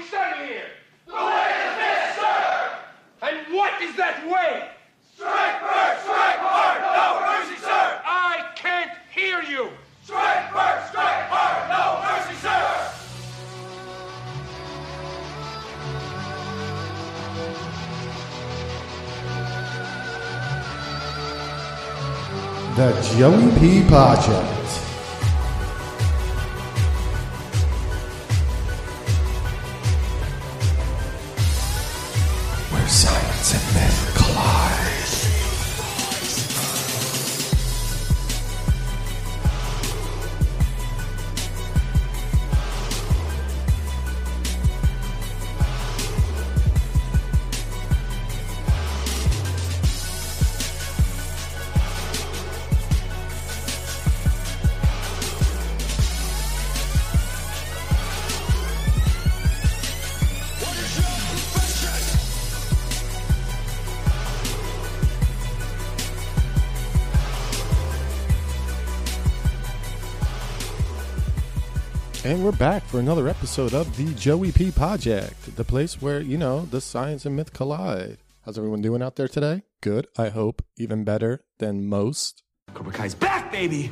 [0.00, 0.70] we starting here?
[1.06, 1.24] The way of
[1.64, 2.78] the fist, sir!
[3.22, 4.68] And what is that way?
[5.14, 8.00] Strike first, strike hard, no mercy, sir!
[8.06, 9.70] I can't hear you!
[10.04, 12.64] Strike first, strike hard, no mercy, sir!
[22.76, 24.49] The Joey P Podject.
[73.00, 77.24] For another episode of the Joey P Podject, the place where, you know, the science
[77.24, 78.18] and myth collide.
[78.44, 79.62] How's everyone doing out there today?
[79.80, 80.62] Good, I hope.
[80.76, 82.42] Even better than most.
[82.74, 83.90] Cobra Kai's back, baby!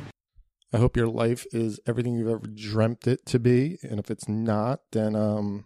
[0.71, 3.79] I hope your life is everything you've ever dreamt it to be.
[3.81, 5.65] And if it's not, then um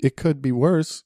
[0.00, 1.04] it could be worse.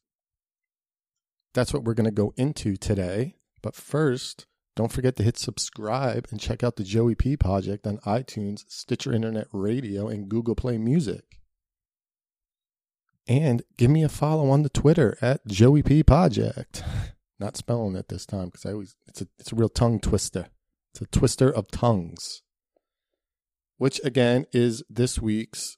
[1.53, 3.34] That's what we're going to go into today.
[3.61, 7.98] But first, don't forget to hit subscribe and check out the Joey P Podject on
[8.06, 11.42] iTunes, Stitcher Internet Radio, and Google Play Music.
[13.28, 16.83] And give me a follow on the Twitter at Joey P Podject.
[17.39, 20.47] Not spelling it this time because I always it's a it's a real tongue twister.
[20.92, 22.42] It's a twister of tongues.
[23.79, 25.77] Which again is this week's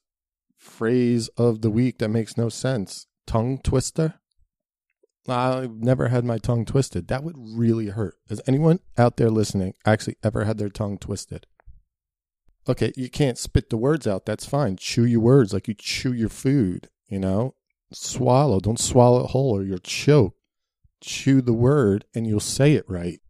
[0.59, 3.07] phrase of the week that makes no sense.
[3.27, 4.15] Tongue twister?
[5.29, 7.09] I've never had my tongue twisted.
[7.09, 8.17] That would really hurt.
[8.29, 11.47] Has anyone out there listening actually ever had their tongue twisted?
[12.69, 14.27] Okay, you can't spit the words out.
[14.27, 14.77] That's fine.
[14.77, 17.55] Chew your words like you chew your food, you know?
[17.93, 18.61] Swallow.
[18.61, 20.35] Don't swallow it whole or you'll choke.
[21.01, 23.21] Chew the word and you'll say it right.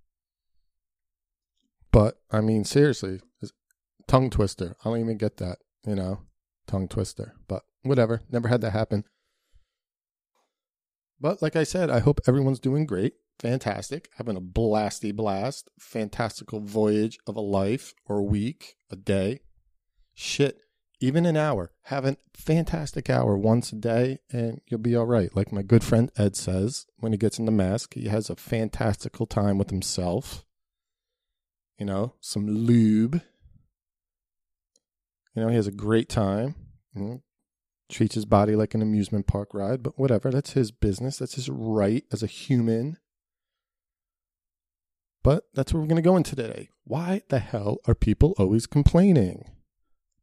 [1.92, 3.20] But, I mean, seriously,
[4.08, 4.76] tongue twister.
[4.84, 6.20] I don't even get that, you know?
[6.66, 7.34] Tongue twister.
[7.46, 8.22] But whatever.
[8.30, 9.04] Never had that happen.
[11.20, 13.14] But like I said, I hope everyone's doing great.
[13.38, 14.08] Fantastic.
[14.16, 15.70] Having a blasty blast.
[15.78, 19.40] Fantastical voyage of a life or week, a day.
[20.14, 20.58] Shit.
[21.00, 21.72] Even an hour.
[21.84, 25.34] Have a fantastic hour once a day and you'll be all right.
[25.34, 28.36] Like my good friend Ed says, when he gets in the mask, he has a
[28.36, 30.44] fantastical time with himself.
[31.78, 33.20] You know, some lube.
[35.34, 36.54] You know, he has a great time.
[36.94, 37.22] You know,
[37.90, 41.18] treats his body like an amusement park ride, but whatever, that's his business.
[41.18, 42.98] That's his right as a human.
[45.22, 46.68] But that's what we're going to go into today.
[46.84, 49.50] Why the hell are people always complaining?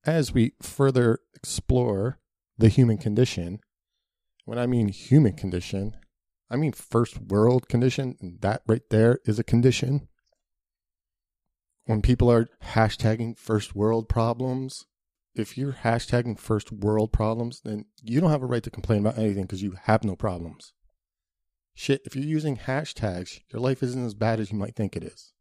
[0.06, 2.20] As we further explore
[2.58, 3.60] the human condition,
[4.46, 5.96] when I mean human condition,
[6.50, 10.08] I mean first world condition, and that right there is a condition.
[11.86, 14.86] When people are hashtagging first world problems,
[15.36, 19.18] if you're hashtagging first world problems, then you don't have a right to complain about
[19.18, 20.74] anything because you have no problems.
[21.74, 25.04] Shit, if you're using hashtags, your life isn't as bad as you might think it
[25.04, 25.32] is.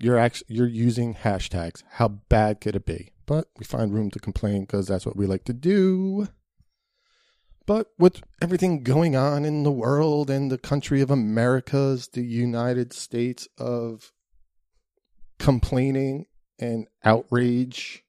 [0.00, 1.82] You're actually you're using hashtags.
[1.92, 3.10] How bad could it be?
[3.26, 6.28] But we find room to complain because that's what we like to do.
[7.66, 12.92] But with everything going on in the world and the country of Americas, the United
[12.92, 14.10] States of
[15.38, 16.26] complaining
[16.58, 18.04] and outrage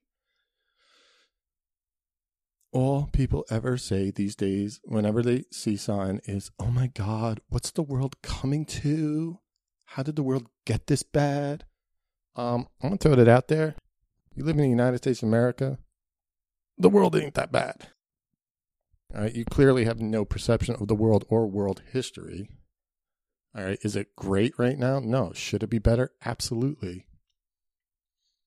[2.72, 7.70] all people ever say these days whenever they see sign is, oh my God, what's
[7.70, 9.38] the world coming to?
[9.84, 11.66] How did the world get this bad?
[12.34, 13.74] Um, I'm to throw it out there.
[14.34, 15.78] You live in the United States of America,
[16.78, 17.88] the world ain't that bad.
[19.14, 22.48] All right, you clearly have no perception of the world or world history.
[23.54, 24.98] All right, is it great right now?
[25.00, 25.32] No.
[25.34, 26.12] Should it be better?
[26.24, 27.06] Absolutely.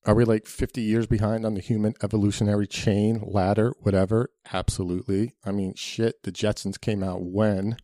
[0.04, 4.30] Are we like 50 years behind on the human evolutionary chain, ladder, whatever?
[4.52, 5.34] Absolutely.
[5.44, 7.76] I mean, shit, the Jetsons came out when?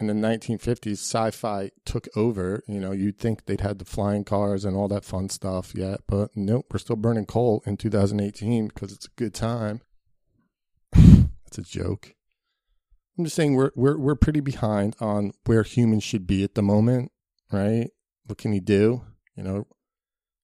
[0.00, 2.62] In the 1950s, sci fi took over.
[2.68, 6.00] You know, you'd think they'd had the flying cars and all that fun stuff yet,
[6.06, 9.80] but nope, we're still burning coal in 2018 because it's a good time.
[10.92, 12.14] That's a joke.
[13.18, 16.62] I'm just saying we're we're we're pretty behind on where humans should be at the
[16.62, 17.10] moment,
[17.50, 17.90] right?
[18.26, 19.02] What can you do?
[19.34, 19.66] You know,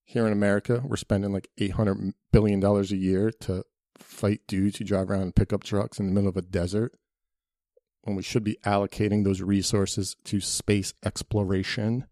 [0.05, 3.65] here in America, we're spending like eight hundred billion dollars a year to
[3.97, 6.93] fight dudes who drive around in pickup trucks in the middle of a desert
[8.05, 12.07] when we should be allocating those resources to space exploration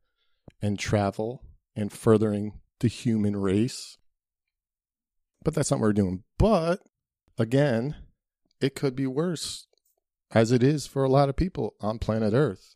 [0.60, 1.44] and travel
[1.76, 3.98] and furthering the human race.
[5.44, 6.24] But that's not what we're doing.
[6.38, 6.80] But
[7.38, 7.96] again,
[8.60, 9.66] it could be worse,
[10.32, 12.74] as it is for a lot of people on planet Earth.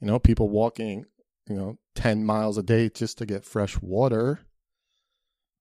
[0.00, 1.04] You know, people walking,
[1.48, 4.40] you know, 10 miles a day just to get fresh water,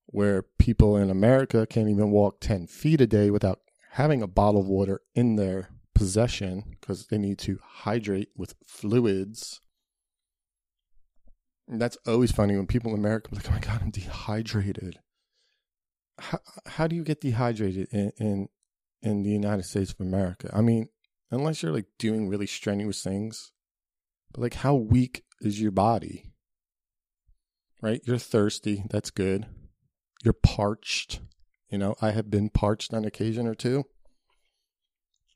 [0.08, 3.60] where people in America can't even walk 10 feet a day without
[3.92, 9.62] having a bottle of water in their possession because they need to hydrate with fluids.
[11.68, 15.00] And that's always funny when people in America are like, oh my God, I'm dehydrated.
[16.20, 18.48] How, how do you get dehydrated in, in
[19.02, 20.50] in the United States of America?
[20.54, 20.90] I mean,
[21.32, 23.52] unless you're like doing really strenuous things,
[24.32, 26.32] but like how weak is your body?
[27.82, 28.02] Right?
[28.06, 28.84] You're thirsty.
[28.90, 29.46] That's good.
[30.24, 31.20] You're parched.
[31.70, 33.86] You know, I have been parched on occasion or two.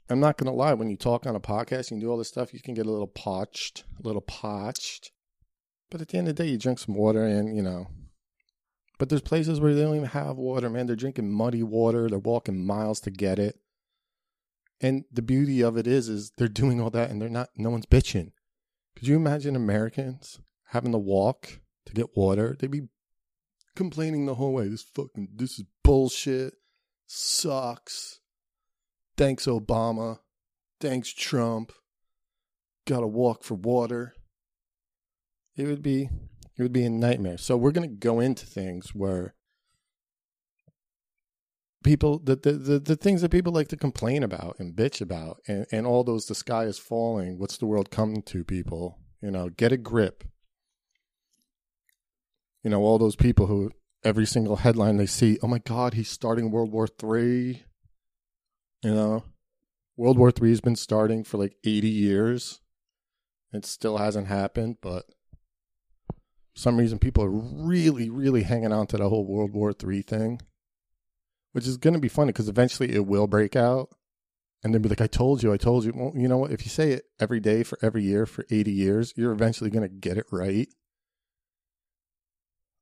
[0.09, 0.73] I'm not to lie.
[0.73, 2.53] When you talk on a podcast, you can do all this stuff.
[2.53, 5.11] You can get a little parched, a little parched.
[5.91, 7.87] But at the end of the day, you drink some water and, you know.
[8.97, 10.87] But there's places where they don't even have water, man.
[10.87, 12.09] They're drinking muddy water.
[12.09, 13.59] They're walking miles to get it.
[14.81, 17.69] And the beauty of it is, is they're doing all that and they're not, no
[17.69, 18.31] one's bitching.
[18.95, 20.39] Could you imagine Americans
[20.69, 22.55] having to walk to get water?
[22.59, 22.87] They'd be
[23.75, 24.67] complaining the whole way.
[24.67, 26.55] This fucking, this is bullshit.
[27.05, 28.19] Sucks
[29.19, 30.19] Thanks, Obama.
[30.79, 31.73] Thanks, Trump.
[32.87, 34.13] Got to walk for water.
[35.57, 36.09] It would be
[36.57, 37.37] it would be a nightmare.
[37.37, 39.35] So we're to go into things where
[41.83, 45.41] people the, the, the the things that people like to complain about and bitch about
[45.49, 49.31] and and all those the sky is falling what's the world coming to people you
[49.31, 50.25] know get a grip
[52.63, 53.71] you know all those people who
[54.03, 57.63] every single headline they see oh my god he's starting world war 3
[58.83, 59.23] you know,
[59.97, 62.61] World War Three has been starting for like 80 years.
[63.51, 65.05] It still hasn't happened, but
[66.55, 70.41] some reason people are really, really hanging on to the whole World War Three thing,
[71.51, 73.89] which is going to be funny because eventually it will break out.
[74.61, 75.93] And then be like, I told you, I told you.
[75.95, 76.51] Well, you know what?
[76.51, 79.83] If you say it every day for every year for 80 years, you're eventually going
[79.83, 80.67] to get it right.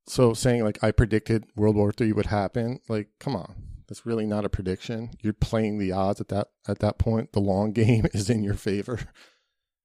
[0.08, 3.77] So saying like I predicted World War Three would happen, like, come on.
[3.88, 5.12] That's really not a prediction.
[5.22, 7.32] You're playing the odds at that at that point.
[7.32, 9.00] The long game is in your favor.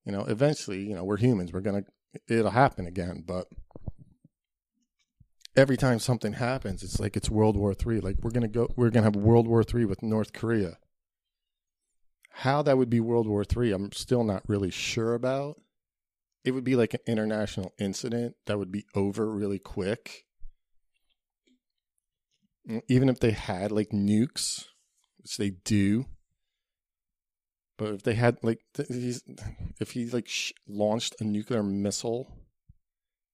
[0.04, 1.52] You know, eventually, you know, we're humans.
[1.52, 1.84] We're gonna
[2.28, 3.46] it'll happen again, but
[5.56, 8.00] every time something happens, it's like it's World War Three.
[8.00, 10.78] Like we're gonna go we're gonna have World War Three with North Korea.
[12.36, 15.60] How that would be World War Three, I'm still not really sure about.
[16.44, 20.24] It would be like an international incident that would be over really quick
[22.88, 24.66] even if they had like nukes,
[25.18, 26.06] which they do,
[27.78, 28.60] but if they had like
[29.80, 32.28] if he like sh- launched a nuclear missile,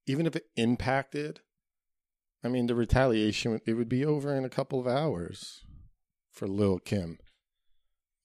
[0.06, 1.40] even if it impacted,
[2.42, 5.64] I mean the retaliation it would be over in a couple of hours
[6.32, 7.18] for Lil Kim.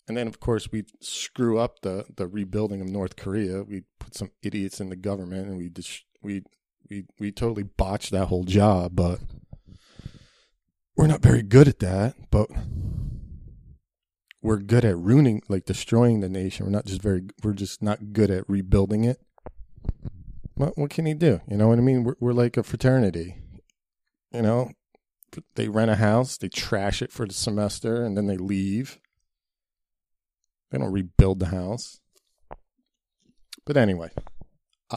[0.07, 3.63] And then of course we screw up the the rebuilding of North Korea.
[3.63, 6.43] We put some idiots in the government and we just we
[6.89, 9.19] we we totally botched that whole job, but
[10.95, 12.49] we're not very good at that, but
[14.41, 16.65] we're good at ruining, like destroying the nation.
[16.65, 19.19] We're not just very, we're just not good at rebuilding it.
[20.55, 21.41] What, what can he do?
[21.49, 22.03] You know what I mean?
[22.03, 23.37] We're, we're like a fraternity.
[24.31, 24.71] You know,
[25.55, 28.99] they rent a house, they trash it for the semester, and then they leave.
[30.71, 31.99] They don't rebuild the house.
[33.65, 34.09] But anyway,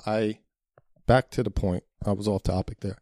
[0.07, 0.41] I
[1.07, 1.85] back to the point.
[2.05, 2.99] I was off topic there.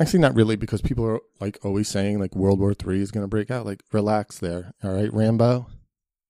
[0.00, 3.24] Actually, not really, because people are like always saying like World War Three is going
[3.24, 3.66] to break out.
[3.66, 5.66] Like, relax there, all right, Rambo.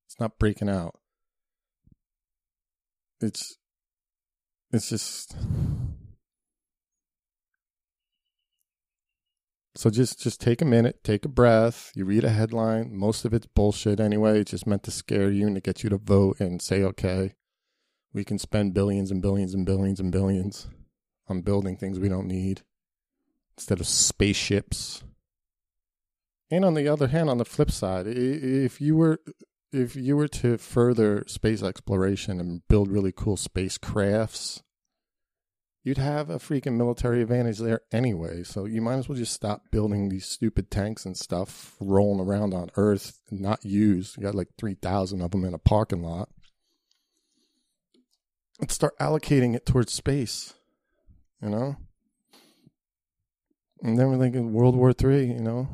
[0.06, 0.98] It's not breaking out.
[3.20, 3.56] It's,
[4.72, 5.36] it's just.
[9.76, 11.92] So just just take a minute, take a breath.
[11.94, 12.96] You read a headline.
[12.96, 14.40] Most of it's bullshit anyway.
[14.40, 17.34] It's just meant to scare you and to get you to vote and say, okay,
[18.12, 20.66] we can spend billions and billions and billions and billions
[21.28, 22.62] on building things we don't need
[23.60, 25.04] instead of spaceships.
[26.50, 29.20] And on the other hand, on the flip side, if you were
[29.70, 34.62] if you were to further space exploration and build really cool spacecrafts,
[35.84, 38.42] you'd have a freaking military advantage there anyway.
[38.42, 42.54] So you might as well just stop building these stupid tanks and stuff rolling around
[42.54, 44.16] on Earth not used.
[44.16, 46.30] You got like 3,000 of them in a parking lot.
[48.58, 50.54] And start allocating it towards space,
[51.42, 51.76] you know?
[53.82, 55.68] And then we're thinking World War Three, you know,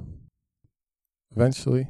[1.34, 1.88] eventually.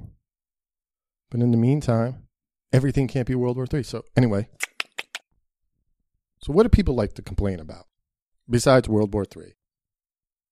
[1.30, 2.26] But in the meantime,
[2.72, 3.82] everything can't be World War III.
[3.82, 4.48] So, anyway,
[6.42, 7.86] so what do people like to complain about
[8.48, 9.54] besides World War III?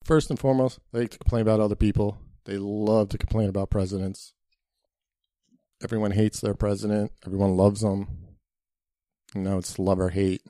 [0.03, 2.19] First and foremost, they like to complain about other people.
[2.45, 4.35] They love to complain about presidents.
[5.83, 7.13] Everyone hates their president.
[7.25, 8.09] Everyone loves them.
[9.35, 10.43] You know, it's love or hate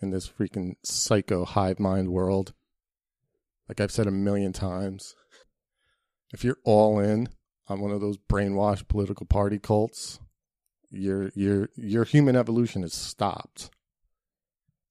[0.00, 2.52] in this freaking psycho hive mind world.
[3.70, 5.14] Like I've said a million times,
[6.32, 7.28] if you're all in
[7.68, 10.18] on one of those brainwashed political party cults,
[10.90, 13.70] your your your human evolution is stopped.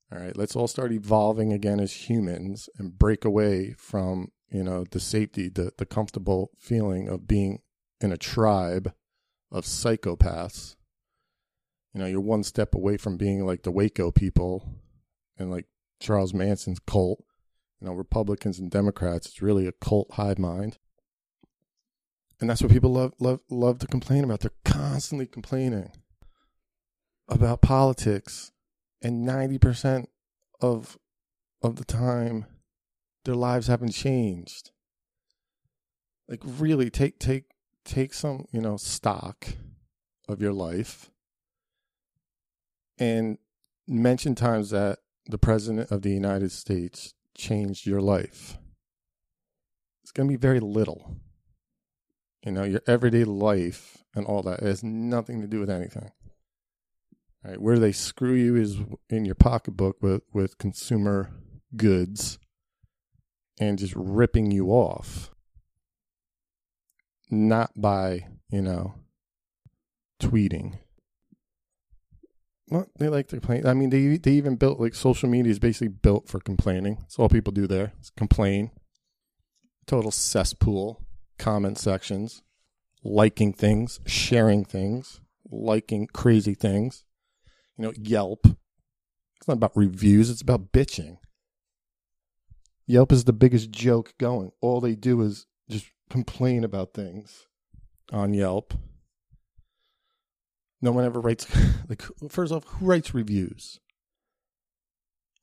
[0.09, 4.86] All right, let's all start evolving again as humans and break away from, you know,
[4.89, 7.59] the safety, the the comfortable feeling of being
[8.00, 8.93] in a tribe
[9.51, 10.77] of psychopaths.
[11.93, 14.71] You know, you're one step away from being like the Waco people
[15.38, 15.65] and like
[16.00, 17.21] Charles Manson's cult.
[17.79, 20.77] You know, Republicans and Democrats, it's really a cult hive mind.
[22.39, 24.41] And that's what people love love love to complain about.
[24.41, 25.91] They're constantly complaining
[27.27, 28.51] about politics
[29.01, 30.07] and 90%
[30.62, 30.98] of
[31.62, 32.45] of the time
[33.25, 34.71] their lives haven't changed.
[36.27, 37.45] Like really take take
[37.86, 39.48] take some, you know, stock
[40.27, 41.09] of your life
[42.98, 43.38] and
[43.88, 48.58] mention times that the president of the United States changed your life.
[50.03, 51.17] It's going to be very little.
[52.46, 56.12] You know, your everyday life and all that has nothing to do with anything.
[57.43, 58.77] Right, where they screw you is
[59.10, 61.31] in your pocketbook with, with consumer
[61.75, 62.38] goods
[63.60, 65.31] and just ripping you off
[67.29, 68.96] not by, you know,
[70.22, 70.79] tweeting.
[72.69, 73.65] Well, they like to complain.
[73.65, 76.97] I mean, they they even built like social media is basically built for complaining.
[77.01, 77.93] That's all people do there.
[77.99, 78.71] Is complain.
[79.88, 81.01] Total cesspool.
[81.39, 82.43] Comment sections,
[83.03, 87.05] liking things, sharing things, liking crazy things.
[87.77, 88.45] You know, Yelp.
[88.45, 90.29] It's not about reviews.
[90.29, 91.17] It's about bitching.
[92.85, 94.51] Yelp is the biggest joke going.
[94.61, 97.47] All they do is just complain about things
[98.11, 98.73] on Yelp.
[100.81, 101.48] No one ever writes
[101.89, 103.79] like first off, who writes reviews?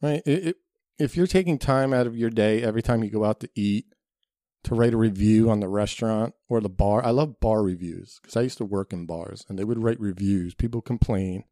[0.02, 0.22] Right?
[0.26, 0.56] It, it,
[0.98, 3.86] if you're taking time out of your day every time you go out to eat
[4.64, 8.36] to write a review on the restaurant or the bar, I love bar reviews because
[8.36, 10.54] I used to work in bars and they would write reviews.
[10.54, 11.44] People complain,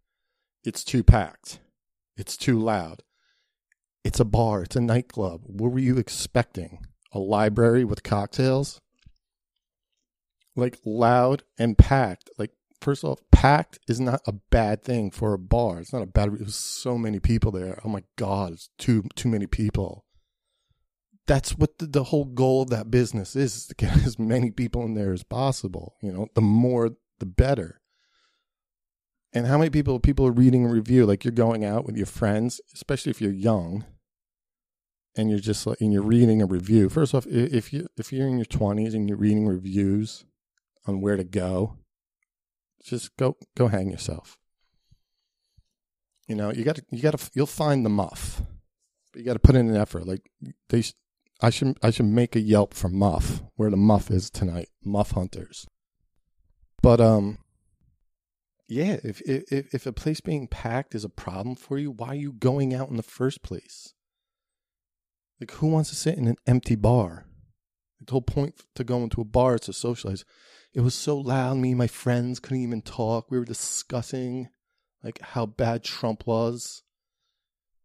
[0.64, 1.61] it's too packed,
[2.17, 3.03] it's too loud.
[4.03, 5.43] It's a bar, it's a nightclub.
[5.45, 6.87] What were you expecting?
[7.12, 8.81] A library with cocktails?
[10.57, 12.31] like loud and packed.
[12.38, 12.53] Like
[12.85, 15.81] first off, packed is not a bad thing for a bar.
[15.81, 16.38] It's not a bad.
[16.38, 17.81] There's so many people there.
[17.85, 20.05] Oh my god, it's too too many people.
[21.26, 24.50] That's what the, the whole goal of that business is, is to get as many
[24.50, 25.97] people in there as possible.
[26.03, 27.81] You know, the more the better.
[29.33, 31.07] And how many people people are reading a review?
[31.07, 33.85] Like you're going out with your friends, especially if you're young,
[35.17, 36.88] and you're just like and you're reading a review.
[36.88, 40.25] First off, if you if you're in your twenties and you're reading reviews,
[40.87, 41.79] on where to go,
[42.85, 44.38] just go go hang yourself.
[46.29, 48.43] You know, you got to you got to you'll find the muff,
[49.12, 50.07] but you got to put in an effort.
[50.07, 50.31] Like
[50.69, 50.85] they,
[51.41, 54.69] I should I should make a Yelp for muff where the muff is tonight.
[54.85, 55.67] Muff hunters.
[56.83, 57.38] But um,
[58.69, 62.14] yeah, if if if a place being packed is a problem for you, why are
[62.14, 63.95] you going out in the first place?
[65.41, 67.26] Like, who wants to sit in an empty bar?
[68.00, 70.25] The whole point to going to a bar is to socialize.
[70.75, 71.59] It was so loud.
[71.59, 73.31] Me and my friends couldn't even talk.
[73.31, 74.49] We were discussing
[75.04, 76.83] like how bad Trump was.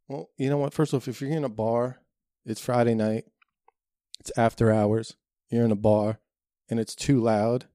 [0.08, 0.74] Well, you know what?
[0.74, 2.00] First off, if you're in a bar,
[2.46, 3.26] it's Friday night,
[4.20, 5.16] it's after hours,
[5.52, 6.20] you're in a bar,
[6.68, 7.66] and it's too loud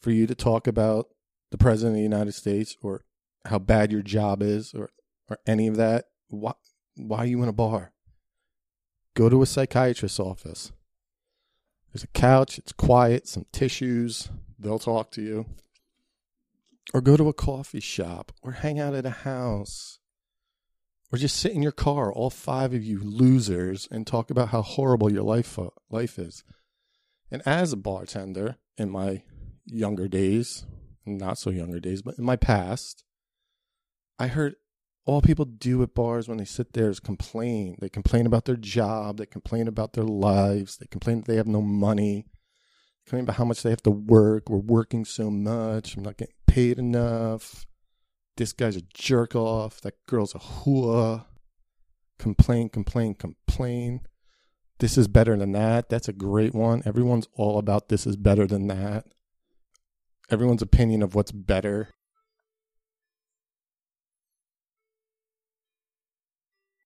[0.00, 1.06] for you to talk about
[1.50, 3.04] the president of the United States or
[3.44, 4.90] how bad your job is or
[5.28, 6.06] or any of that.
[6.28, 6.52] Why
[6.96, 7.92] why are you in a bar?
[9.14, 10.72] Go to a psychiatrist's office.
[11.92, 14.28] There's a couch, it's quiet, some tissues,
[14.58, 15.46] they'll talk to you.
[16.94, 19.98] Or go to a coffee shop, or hang out at a house,
[21.12, 24.62] or just sit in your car, all five of you losers, and talk about how
[24.62, 26.44] horrible your life, uh, life is.
[27.30, 29.22] And as a bartender in my
[29.66, 30.64] younger days,
[31.04, 33.04] not so younger days, but in my past,
[34.18, 34.56] I heard
[35.08, 37.76] all people do at bars when they sit there is complain.
[37.80, 39.16] They complain about their job.
[39.16, 40.76] They complain about their lives.
[40.76, 42.26] They complain that they have no money.
[42.26, 44.50] They complain about how much they have to work.
[44.50, 45.96] We're working so much.
[45.96, 47.64] I'm not getting paid enough.
[48.36, 49.80] This guy's a jerk off.
[49.80, 51.24] That girl's a hua.
[52.18, 54.00] Complain, complain, complain.
[54.78, 55.88] this is better than that.
[55.88, 56.82] That's a great one.
[56.84, 59.06] Everyone's all about this is better than that.
[60.30, 61.94] Everyone's opinion of what's better.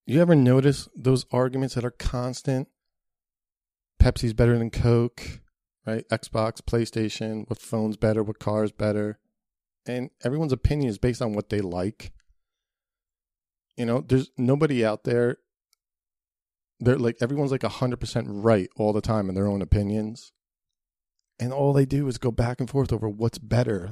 [0.05, 2.67] You ever notice those arguments that are constant?
[4.01, 5.41] Pepsi's better than Coke,
[5.85, 6.03] right?
[6.09, 9.19] Xbox, PlayStation, what phone's better, what car's better.
[9.85, 12.11] And everyone's opinion is based on what they like.
[13.77, 15.37] You know, there's nobody out there
[16.83, 20.31] they're like everyone's like 100% right all the time in their own opinions
[21.39, 23.91] and all they do is go back and forth over what's better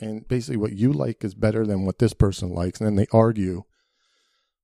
[0.00, 3.06] and basically what you like is better than what this person likes and then they
[3.12, 3.64] argue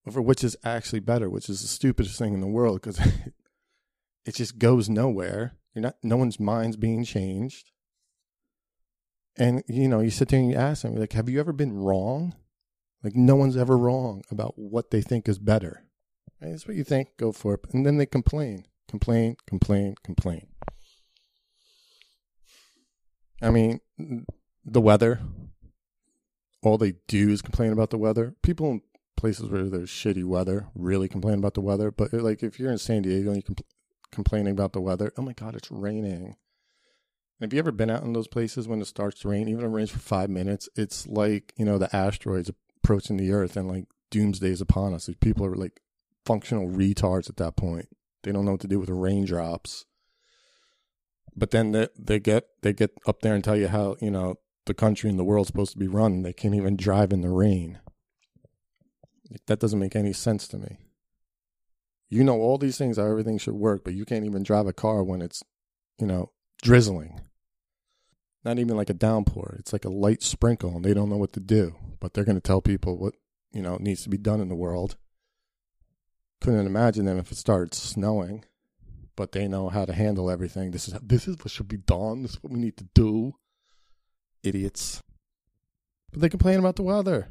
[0.07, 2.99] over which is actually better which is the stupidest thing in the world because
[4.27, 7.71] it just goes nowhere you're not no one's mind's being changed
[9.37, 11.73] and you know you sit there and you ask them like have you ever been
[11.73, 12.35] wrong
[13.03, 15.87] like no one's ever wrong about what they think is better
[16.41, 17.17] Hey, that's what you think.
[17.17, 17.61] Go for it.
[17.73, 20.49] And then they complain, complain, complain, complain.
[23.41, 23.81] I mean,
[24.65, 25.21] the weather.
[26.63, 28.35] All they do is complain about the weather.
[28.43, 28.81] People
[29.16, 31.90] places where there's shitty weather really complain about the weather.
[31.90, 33.70] But uh, like if you're in San Diego and you're compl-
[34.12, 36.37] complaining about the weather, oh my god, it's raining.
[37.40, 39.49] Have you ever been out in those places when it starts to rain?
[39.49, 42.50] Even if it rains for five minutes, it's like you know the asteroids
[42.82, 45.06] approaching the Earth and like doomsday is upon us.
[45.06, 45.80] These people are like
[46.25, 47.88] functional retards at that point.
[48.23, 49.85] They don't know what to do with raindrops.
[51.37, 54.37] But then they, they get they get up there and tell you how you know
[54.64, 56.23] the country and the world's supposed to be run.
[56.23, 57.78] They can't even drive in the rain.
[59.47, 60.78] That doesn't make any sense to me.
[62.09, 64.73] You know all these things how everything should work, but you can't even drive a
[64.73, 65.42] car when it's
[65.99, 66.30] you know
[66.62, 67.21] drizzling.
[68.45, 69.56] Not even like a downpour.
[69.59, 71.75] It's like a light sprinkle, and they don't know what to do.
[71.99, 73.14] But they're going to tell people what
[73.52, 74.97] you know needs to be done in the world
[76.40, 78.45] couldn't imagine them if it started snowing,
[79.16, 80.71] but they know how to handle everything.
[80.71, 82.23] This is this is what should be done.
[82.23, 83.33] This is what we need to do.
[84.42, 85.00] Idiots.
[86.12, 87.28] But they complain about the weather.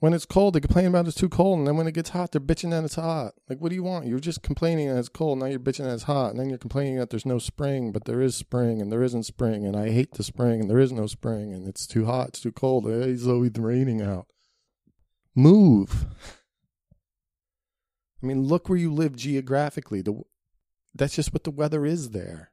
[0.00, 2.30] When it's cold, they complain about it's too cold, and then when it gets hot,
[2.30, 3.34] they're bitching that it's hot.
[3.48, 4.06] Like, what do you want?
[4.06, 5.38] You're just complaining that it's cold.
[5.38, 8.04] Now you're bitching that it's hot, and then you're complaining that there's no spring, but
[8.04, 10.92] there is spring, and there isn't spring, and I hate the spring, and there is
[10.92, 12.86] no spring, and it's too hot, it's too cold.
[12.86, 14.28] It's always raining out.
[15.34, 16.06] Move.
[18.22, 20.00] I mean, look where you live geographically.
[20.00, 20.22] The
[20.94, 22.52] that's just what the weather is there.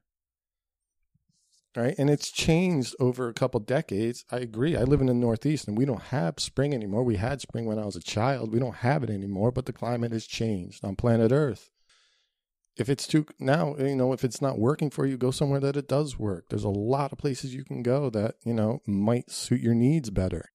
[1.76, 1.94] Right?
[1.98, 4.24] And it's changed over a couple decades.
[4.30, 4.76] I agree.
[4.76, 7.04] I live in the Northeast and we don't have spring anymore.
[7.04, 8.52] We had spring when I was a child.
[8.52, 11.70] We don't have it anymore, but the climate has changed on planet Earth.
[12.78, 15.76] If it's too now, you know, if it's not working for you, go somewhere that
[15.76, 16.46] it does work.
[16.48, 20.08] There's a lot of places you can go that, you know, might suit your needs
[20.10, 20.46] better.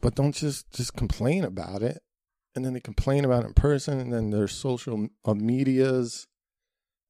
[0.00, 2.02] But don't just just complain about it
[2.58, 6.26] and then they complain about it in person, and then their social uh, medias,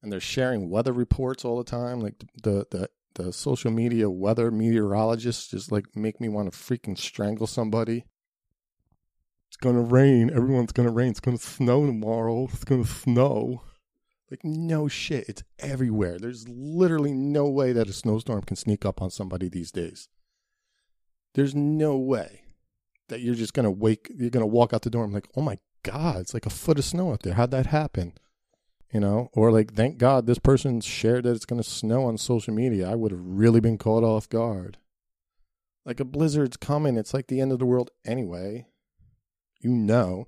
[0.01, 1.99] and they're sharing weather reports all the time.
[1.99, 6.97] Like the the the social media weather meteorologists just like make me want to freaking
[6.97, 8.05] strangle somebody.
[9.47, 10.29] It's gonna rain.
[10.29, 11.11] Everyone's gonna rain.
[11.11, 12.47] It's gonna snow tomorrow.
[12.53, 13.63] It's gonna snow.
[14.29, 15.27] Like no shit.
[15.27, 16.19] It's everywhere.
[16.19, 20.07] There's literally no way that a snowstorm can sneak up on somebody these days.
[21.33, 22.43] There's no way
[23.09, 25.41] that you're just gonna wake you're gonna walk out the door and be like oh
[25.41, 28.13] my god it's like a foot of snow out there how'd that happen
[28.91, 32.53] you know or like thank god this person shared that it's gonna snow on social
[32.53, 32.89] media.
[32.89, 34.77] I would have really been caught off guard.
[35.85, 36.97] Like a blizzard's coming.
[36.97, 38.67] It's like the end of the world anyway.
[39.59, 40.27] You know.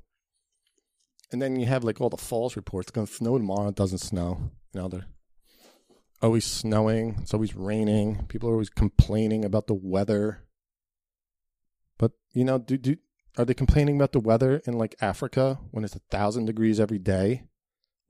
[1.31, 2.85] And then you have like all the false reports.
[2.85, 3.69] It's gonna snow tomorrow.
[3.69, 4.51] It doesn't snow.
[4.73, 5.07] You know they're
[6.21, 7.17] always snowing.
[7.21, 8.25] It's always raining.
[8.27, 10.43] People are always complaining about the weather.
[11.97, 12.97] But you know, do do
[13.37, 16.99] are they complaining about the weather in like Africa when it's a thousand degrees every
[16.99, 17.43] day,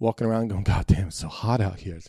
[0.02, 2.00] walking around going, "God damn, it's so hot out here."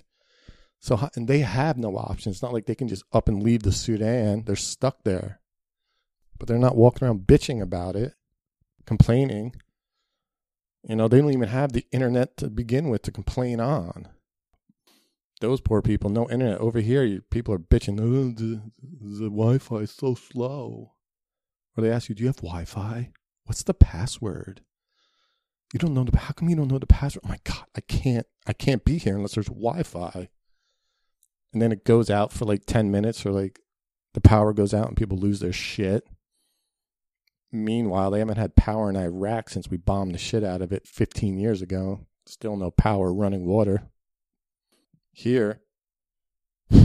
[0.82, 2.36] so hot, and they have no options.
[2.36, 4.42] It's not like they can just up and leave the Sudan.
[4.44, 5.40] They're stuck there,
[6.38, 8.14] but they're not walking around bitching about it,
[8.84, 9.54] complaining.
[10.82, 14.08] You know, they don't even have the internet to begin with to complain on.
[15.40, 16.58] Those poor people, no internet.
[16.58, 20.94] Over here, people are bitching, oh, the, the Wi Fi is so slow.
[21.76, 23.12] Or they ask you, Do you have Wi Fi?
[23.44, 24.62] What's the password?
[25.72, 27.22] You don't know the how come you don't know the password?
[27.24, 30.28] Oh my god, I can't I can't be here unless there's Wi Fi.
[31.52, 33.60] And then it goes out for like ten minutes or like
[34.14, 36.06] the power goes out and people lose their shit.
[37.50, 40.86] Meanwhile, they haven't had power in Iraq since we bombed the shit out of it
[40.86, 42.06] 15 years ago.
[42.24, 43.82] Still no power, running water.
[45.12, 45.60] Here,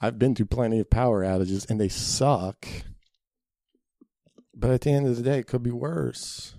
[0.00, 2.66] I've been through plenty of power outages and they suck.
[4.60, 6.54] But at the end of the day, it could be worse.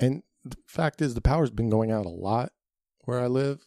[0.00, 2.52] And the fact is, the power's been going out a lot
[3.04, 3.66] where I live,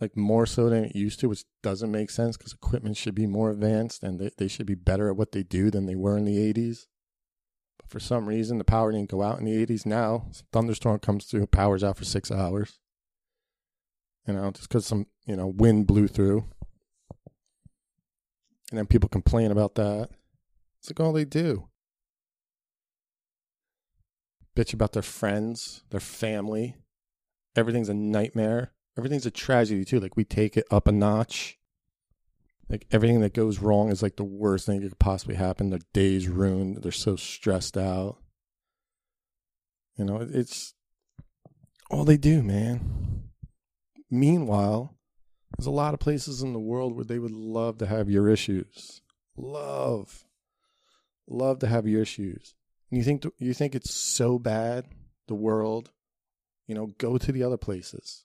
[0.00, 3.26] like more so than it used to, which doesn't make sense because equipment should be
[3.26, 6.18] more advanced and they, they should be better at what they do than they were
[6.18, 6.80] in the 80s.
[7.78, 9.86] But for some reason, the power didn't go out in the 80s.
[9.86, 12.78] Now, thunderstorm comes through, power's out for six hours.
[14.26, 16.44] You know, just because some, you know, wind blew through.
[18.70, 20.10] And then people complain about that.
[20.80, 21.68] It's like all they do.
[24.56, 26.76] Bitch about their friends, their family.
[27.54, 28.72] Everything's a nightmare.
[28.96, 30.00] Everything's a tragedy too.
[30.00, 31.58] Like we take it up a notch.
[32.68, 35.70] Like everything that goes wrong is like the worst thing that could possibly happen.
[35.70, 36.82] Their day's ruined.
[36.82, 38.16] They're so stressed out.
[39.96, 40.74] You know, it's
[41.90, 43.30] all they do, man.
[44.10, 44.96] Meanwhile,
[45.56, 48.28] there's a lot of places in the world where they would love to have your
[48.28, 49.02] issues.
[49.36, 50.24] Love.
[51.28, 52.54] Love to have your issues.
[52.90, 54.86] You think you think it's so bad,
[55.26, 55.90] the world?
[56.66, 58.24] You know, go to the other places.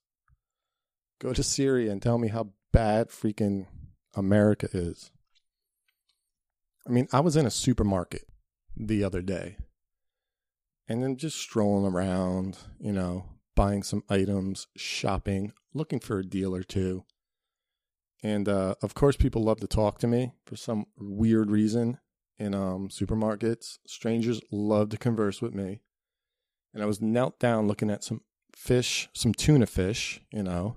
[1.19, 3.67] Go to Syria and tell me how bad freaking
[4.15, 5.11] America is.
[6.87, 8.25] I mean, I was in a supermarket
[8.75, 9.57] the other day
[10.87, 16.55] and then just strolling around, you know, buying some items, shopping, looking for a deal
[16.55, 17.05] or two.
[18.23, 21.97] And uh, of course, people love to talk to me for some weird reason
[22.41, 23.77] in um, supermarkets.
[23.85, 25.81] Strangers love to converse with me.
[26.73, 28.21] And I was knelt down looking at some
[28.55, 30.75] fish, some tuna fish, you know,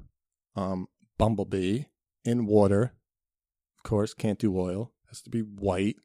[0.57, 1.85] um, bumblebee
[2.23, 2.93] in water.
[3.79, 5.97] Of course, can't do oil, has to be white.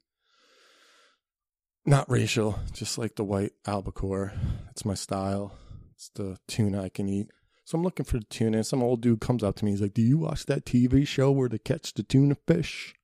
[1.85, 4.31] Not racial, just like the white albacore.
[4.65, 5.57] That's my style.
[5.93, 7.31] It's the tuna I can eat.
[7.65, 8.63] So I'm looking for the tuna.
[8.63, 9.71] Some old dude comes up to me.
[9.71, 12.95] He's like, "Do you watch that TV show where they catch the tuna fish?"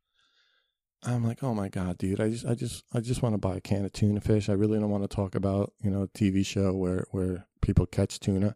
[1.06, 2.20] I'm like, "Oh my god, dude!
[2.20, 4.50] I just, I just, I just want to buy a can of tuna fish.
[4.50, 7.86] I really don't want to talk about, you know, a TV show where where people
[7.86, 8.56] catch tuna.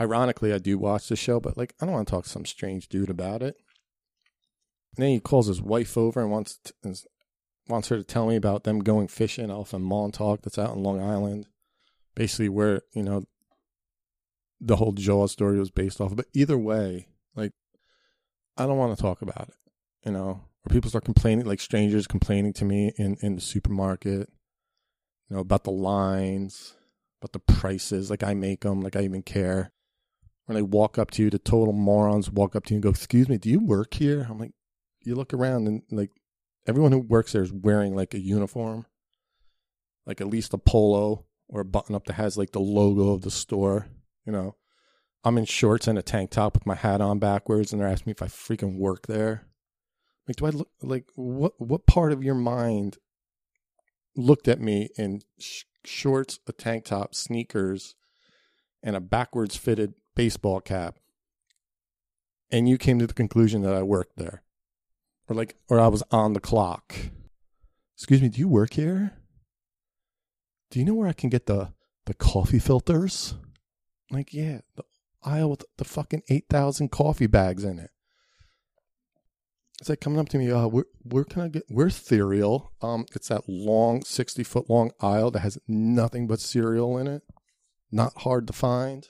[0.00, 2.46] Ironically, I do watch the show, but like, I don't want to talk to some
[2.46, 3.56] strange dude about it."
[4.96, 6.58] And then he calls his wife over and wants
[7.68, 10.82] wants her to tell me about them going fishing off in Montauk, that's out in
[10.82, 11.46] Long Island,
[12.14, 13.24] basically where you know
[14.60, 16.16] the whole Jaws story was based off of.
[16.16, 17.52] But either way, like,
[18.56, 19.54] I don't want to talk about it,
[20.06, 24.30] you know, or people start complaining, like strangers complaining to me in, in the supermarket,
[25.28, 26.74] you know, about the lines,
[27.20, 29.72] about the prices, like I make them, like I even care.
[30.46, 32.90] When they walk up to you, the total morons walk up to you and go,
[32.90, 34.26] Excuse me, do you work here?
[34.28, 34.52] I'm like,
[35.02, 36.10] You look around and like
[36.66, 38.86] everyone who works there is wearing like a uniform,
[40.06, 43.22] like at least a polo or a button up that has like the logo of
[43.22, 43.86] the store.
[44.26, 44.56] You know,
[45.24, 48.10] I'm in shorts and a tank top with my hat on backwards, and they're asking
[48.10, 49.46] me if I freaking work there.
[50.26, 51.52] Like, do I look like what?
[51.58, 52.98] What part of your mind
[54.16, 57.94] looked at me in sh- shorts, a tank top, sneakers,
[58.82, 60.98] and a backwards fitted baseball cap,
[62.50, 64.42] and you came to the conclusion that I worked there,
[65.28, 66.94] or like, or I was on the clock?
[67.96, 69.12] Excuse me, do you work here?
[70.70, 71.72] Do you know where I can get the
[72.06, 73.34] the coffee filters?
[74.10, 74.84] Like, yeah, the
[75.22, 77.90] aisle with the fucking 8,000 coffee bags in it.
[79.80, 82.72] It's like coming up to me, uh, where, where can I get, where's cereal?
[82.80, 87.22] Um, it's that long, 60 foot long aisle that has nothing but cereal in it.
[87.90, 89.08] Not hard to find.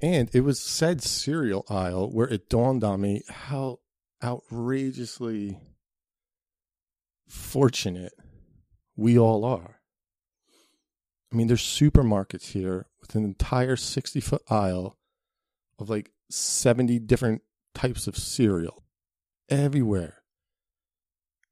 [0.00, 3.78] And it was said cereal aisle where it dawned on me how
[4.22, 5.58] outrageously
[7.26, 8.12] fortunate
[8.96, 9.80] we all are.
[11.32, 14.98] I mean, there's supermarkets here with an entire 60 foot aisle
[15.78, 17.42] of like 70 different
[17.74, 18.84] types of cereal
[19.48, 20.22] everywhere.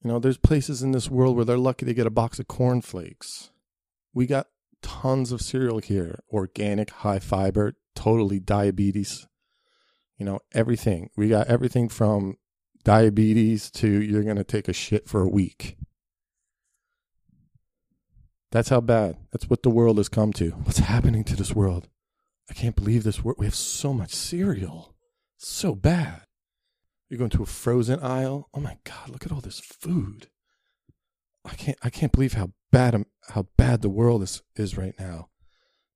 [0.02, 2.48] You know, there's places in this world where they're lucky to get a box of
[2.48, 3.50] cornflakes.
[4.12, 4.48] We got
[4.82, 9.26] tons of cereal here organic, high fiber, totally diabetes.
[10.18, 11.10] You know, everything.
[11.16, 12.36] We got everything from
[12.84, 15.76] diabetes to you're going to take a shit for a week.
[18.50, 19.16] That's how bad.
[19.32, 20.50] That's what the world has come to.
[20.50, 21.88] What's happening to this world?
[22.50, 23.38] I can't believe this world.
[23.38, 24.91] We have so much cereal.
[25.42, 26.22] So bad.
[27.08, 28.48] You go into a frozen aisle.
[28.54, 30.28] Oh my god, look at all this food.
[31.44, 35.28] I can't I can't believe how bad how bad the world is is right now.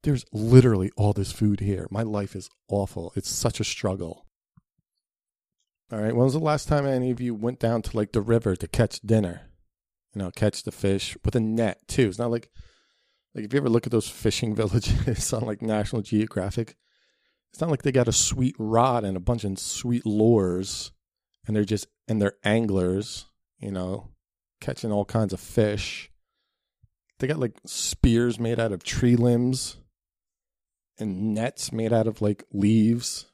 [0.03, 1.87] There's literally all this food here.
[1.91, 3.13] My life is awful.
[3.17, 4.27] It's such a struggle.
[5.93, 8.21] All right, when was the last time any of you went down to like the
[8.21, 9.53] river to catch dinner?
[10.17, 12.09] you know, catch the fish with a net too.
[12.09, 12.49] It's not like
[13.35, 16.75] like if you ever look at those fishing villages on like National Geographic,
[17.53, 20.93] it's not like they got a sweet rod and a bunch of sweet lures
[21.47, 23.27] and they're just and they're anglers,
[23.59, 24.11] you know,
[24.61, 26.11] catching all kinds of fish.
[27.19, 29.79] they got like spears made out of tree limbs
[30.99, 33.27] and nets made out of like leaves.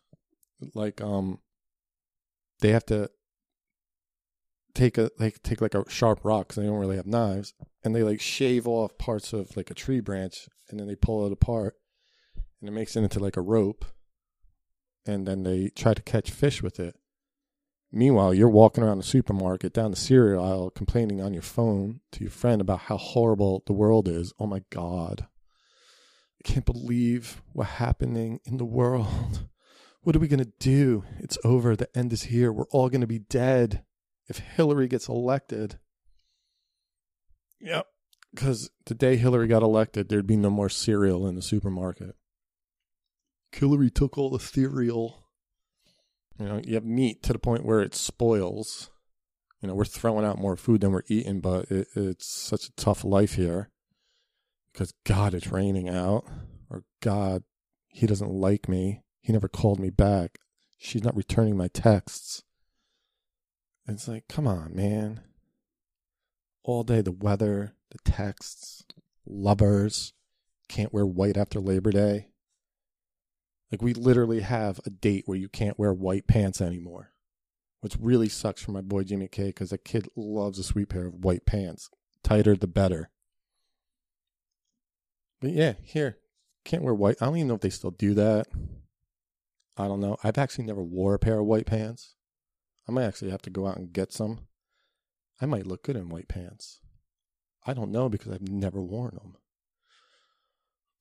[0.74, 1.40] Like um
[2.60, 3.10] they have to
[4.74, 7.94] take a like take like a sharp rock because they don't really have knives and
[7.94, 11.32] they like shave off parts of like a tree branch and then they pull it
[11.32, 11.74] apart
[12.60, 13.84] and it makes it into like a rope
[15.06, 16.96] and then they try to catch fish with it.
[17.90, 22.20] Meanwhile you're walking around the supermarket down the cereal aisle complaining on your phone to
[22.20, 24.32] your friend about how horrible the world is.
[24.38, 25.26] Oh my god.
[26.44, 29.48] I can't believe what's happening in the world.
[30.04, 31.04] What are we going to do?
[31.20, 31.76] It's over.
[31.76, 32.52] The end is here.
[32.52, 33.84] We're all going to be dead
[34.28, 35.78] if Hillary gets elected.
[37.60, 37.86] Yep.
[38.34, 42.16] Because the day Hillary got elected, there'd be no more cereal in the supermarket.
[43.54, 44.38] Hillary took all the.
[46.38, 48.90] You know, you have meat to the point where it spoils.
[49.60, 52.72] You know, we're throwing out more food than we're eating, but it, it's such a
[52.72, 53.70] tough life here
[54.72, 56.24] because God, it's raining out,
[56.70, 57.44] or God,
[57.88, 59.02] He doesn't like me.
[59.20, 60.38] He never called me back.
[60.78, 62.42] She's not returning my texts.
[63.86, 65.20] It's like, come on, man.
[66.64, 68.84] All day, the weather, the texts,
[69.26, 70.12] lovers,
[70.68, 72.31] can't wear white after Labor Day.
[73.72, 77.12] Like, we literally have a date where you can't wear white pants anymore.
[77.80, 81.06] Which really sucks for my boy Jimmy K because that kid loves a sweet pair
[81.06, 81.90] of white pants.
[82.22, 83.10] Tighter, the better.
[85.40, 86.18] But yeah, here,
[86.64, 87.16] can't wear white.
[87.20, 88.46] I don't even know if they still do that.
[89.76, 90.16] I don't know.
[90.22, 92.14] I've actually never wore a pair of white pants.
[92.88, 94.46] I might actually have to go out and get some.
[95.40, 96.80] I might look good in white pants.
[97.66, 99.18] I don't know because I've never worn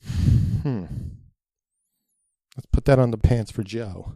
[0.01, 0.11] them.
[0.63, 1.10] hmm.
[2.55, 4.13] Let's put that on the pants for Joe.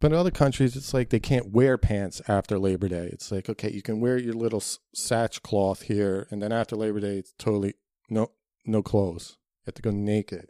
[0.00, 3.08] But in other countries, it's like they can't wear pants after Labor Day.
[3.12, 6.98] It's like, okay, you can wear your little satch cloth here, and then after Labor
[6.98, 7.74] Day, it's totally
[8.10, 8.32] no
[8.66, 9.36] no clothes.
[9.60, 10.48] You have to go naked.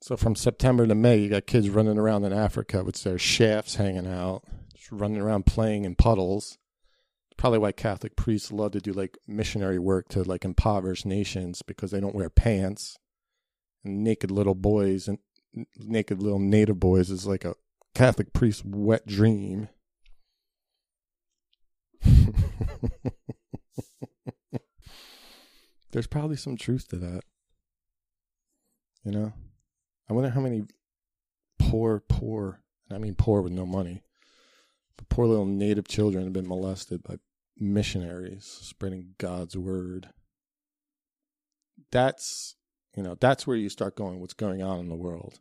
[0.00, 3.74] So from September to May, you got kids running around in Africa with their shafts
[3.74, 6.58] hanging out, just running around playing in puddles.
[7.36, 11.90] Probably why Catholic priests love to do like missionary work to like impoverished nations because
[11.90, 12.98] they don't wear pants.
[13.86, 15.18] Naked little boys and
[15.78, 17.54] naked little native boys is like a
[17.94, 19.68] Catholic priest's wet dream.
[25.92, 27.22] There's probably some truth to that.
[29.04, 29.32] You know?
[30.10, 30.64] I wonder how many
[31.58, 34.02] poor, poor, and I mean poor with no money,
[34.96, 37.16] but poor little native children have been molested by
[37.58, 40.10] missionaries spreading God's word.
[41.90, 42.56] That's,
[42.96, 45.38] you know, that's where you start going, what's going on in the world.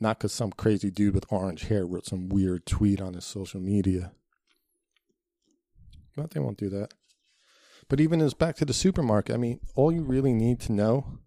[0.00, 3.60] Not because some crazy dude with orange hair wrote some weird tweet on his social
[3.60, 4.12] media.
[6.16, 6.92] But they won't do that.
[7.88, 11.20] But even as back to the supermarket, I mean, all you really need to know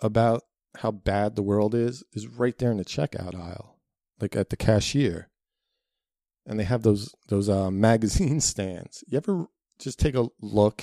[0.00, 0.44] about
[0.78, 3.76] how bad the world is is right there in the checkout aisle,
[4.20, 5.28] like at the cashier.
[6.46, 9.04] And they have those those uh, magazine stands.
[9.06, 9.46] You ever
[9.78, 10.82] just take a look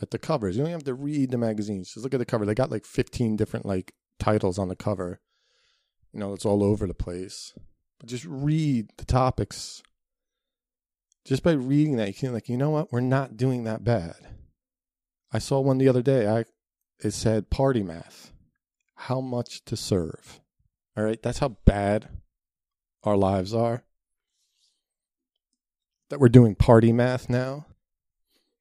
[0.00, 0.56] at the covers?
[0.56, 1.92] You don't have to read the magazines.
[1.92, 2.46] Just look at the cover.
[2.46, 5.20] They got like 15 different like titles on the cover.
[6.12, 7.54] You know, it's all over the place.
[7.98, 9.82] But just read the topics.
[11.24, 12.92] Just by reading that, you can like, you know what?
[12.92, 14.16] We're not doing that bad.
[15.32, 16.26] I saw one the other day.
[16.26, 16.44] I
[17.02, 18.32] it said party math
[18.94, 20.40] how much to serve.
[20.96, 22.08] All right, that's how bad
[23.02, 23.84] our lives are.
[26.10, 27.66] That we're doing party math now.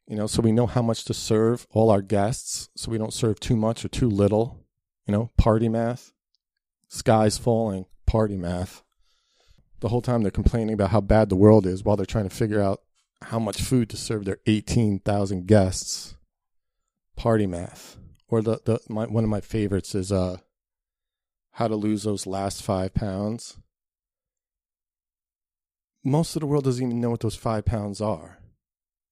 [0.09, 3.13] You know, so we know how much to serve all our guests, so we don't
[3.13, 4.65] serve too much or too little.
[5.05, 6.13] You know, party math.
[6.87, 8.81] Sky's falling, party math.
[9.81, 12.35] The whole time they're complaining about how bad the world is while they're trying to
[12.35, 12.81] figure out
[13.21, 16.15] how much food to serve their 18,000 guests.
[17.15, 17.97] Party math
[18.29, 20.37] or the the my, one of my favorites is uh
[21.53, 23.57] how to lose those last five pounds.
[26.03, 28.38] Most of the world doesn't even know what those five pounds are.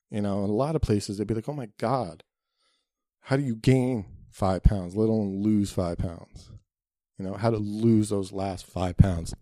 [0.09, 2.23] You know, in a lot of places they'd be like, "Oh my god,
[3.21, 6.51] how do you gain five pounds, let alone lose five pounds?"
[7.17, 9.33] You know, how to lose those last five pounds,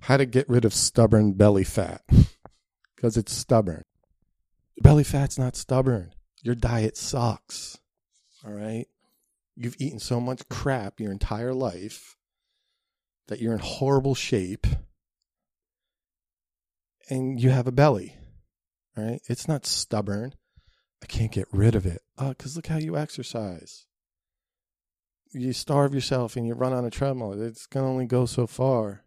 [0.00, 2.02] how to get rid of stubborn belly fat
[2.96, 3.84] because it's stubborn.
[4.82, 6.12] Belly fat's not stubborn.
[6.42, 7.78] Your diet sucks.
[8.44, 8.86] All right.
[9.56, 12.16] You've eaten so much crap your entire life
[13.28, 14.66] that you're in horrible shape
[17.08, 18.16] and you have a belly.
[18.96, 19.20] Right.
[19.28, 20.34] It's not stubborn.
[21.02, 22.02] I can't get rid of it.
[22.16, 23.86] Uh, because look how you exercise.
[25.32, 27.32] You starve yourself and you run on a treadmill.
[27.42, 29.04] It's going to only go so far.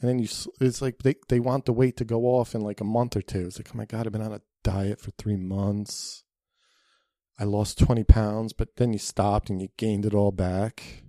[0.00, 0.28] And then you,
[0.60, 3.22] it's like they, they want the weight to go off in like a month or
[3.22, 3.46] two.
[3.46, 6.22] It's like, oh my God, I've been on a diet for three months.
[7.38, 11.02] I lost 20 pounds, but then you stopped and you gained it all back.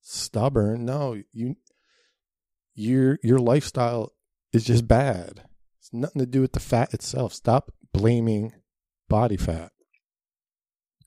[0.00, 0.84] Stubborn.
[0.84, 1.56] No, you
[2.74, 4.12] your your lifestyle
[4.52, 5.47] is just bad.
[5.88, 7.32] It's nothing to do with the fat itself.
[7.32, 8.52] Stop blaming
[9.08, 9.72] body fat.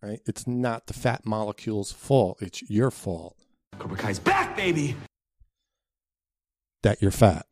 [0.01, 0.21] Right?
[0.25, 2.41] It's not the fat molecule's fault.
[2.41, 3.37] It's your fault
[3.77, 4.95] Cobra Kai's back, baby.
[6.81, 7.45] that you're fat.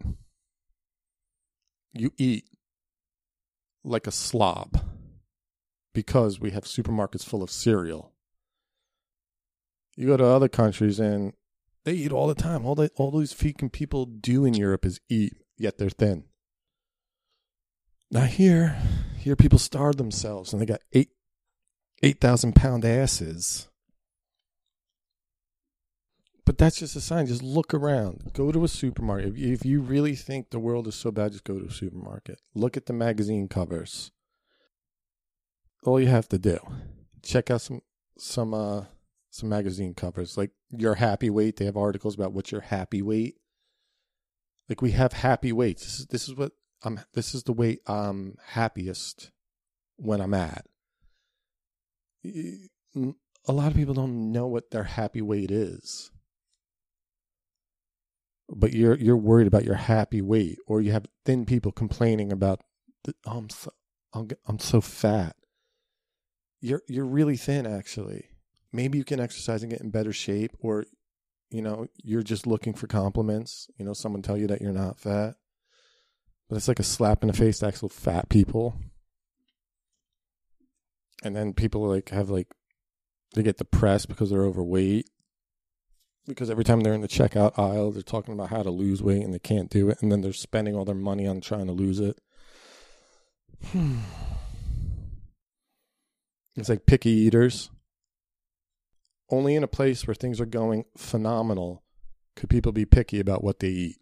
[1.93, 2.45] You eat
[3.83, 4.81] like a slob
[5.93, 8.13] because we have supermarkets full of cereal.
[9.95, 11.33] You go to other countries and
[11.85, 12.65] they eat all the time.
[12.65, 16.23] All that all these freaking people do in Europe is eat, yet they're thin.
[18.11, 18.77] Now here,
[19.17, 21.09] here people starve themselves and they got eight
[22.01, 23.67] eight thousand pound asses.
[26.45, 27.27] But that's just a sign.
[27.27, 28.31] Just look around.
[28.33, 29.37] Go to a supermarket.
[29.37, 32.39] If you, really think the world is so bad, just go to a supermarket.
[32.55, 34.09] Look at the magazine covers.
[35.83, 36.57] All you have to do,
[37.21, 37.81] check out some
[38.17, 38.85] some uh
[39.29, 41.57] some magazine covers like your happy weight.
[41.57, 43.35] They have articles about what's your happy weight.
[44.67, 45.83] Like we have happy weights.
[45.83, 47.01] This is this is what I'm.
[47.13, 49.31] This is the weight I'm happiest
[49.97, 50.65] when I'm at.
[52.25, 56.11] A lot of people don't know what their happy weight is
[58.49, 62.61] but you're you're worried about your happy weight, or you have thin people complaining about,
[63.03, 63.71] the, oh, I'm so
[64.13, 65.35] I'm, I'm so fat.
[66.61, 68.25] You're you're really thin, actually.
[68.71, 70.85] Maybe you can exercise and get in better shape, or
[71.51, 73.67] you know you're just looking for compliments.
[73.77, 75.35] You know, someone tell you that you're not fat,
[76.49, 78.75] but it's like a slap in the face to actual fat people.
[81.23, 82.47] And then people like have like
[83.35, 85.09] they get depressed because they're overweight
[86.29, 89.23] because every time they're in the checkout aisle, they're talking about how to lose weight
[89.23, 91.73] and they can't do it, and then they're spending all their money on trying to
[91.73, 92.21] lose it.
[96.55, 97.69] it's like picky eaters.
[99.31, 101.83] Only in a place where things are going phenomenal
[102.35, 103.97] could people be picky about what they eat.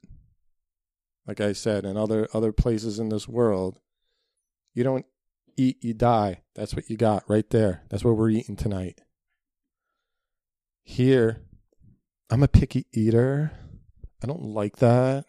[1.28, 3.80] Like I said, in other other places in this world,
[4.74, 5.06] you don't
[5.58, 6.42] eat, you die.
[6.56, 7.84] That's what you got right there.
[7.90, 9.02] That's what we're eating tonight.
[10.84, 11.42] Here,
[12.30, 13.52] I'm a picky eater.
[14.24, 15.26] I don't like that.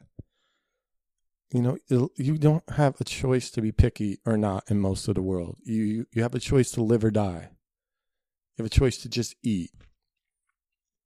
[1.52, 1.78] You know,
[2.16, 5.56] you don't have a choice to be picky or not in most of the world.
[5.64, 7.48] You you have a choice to live or die.
[8.56, 9.70] You have a choice to just eat.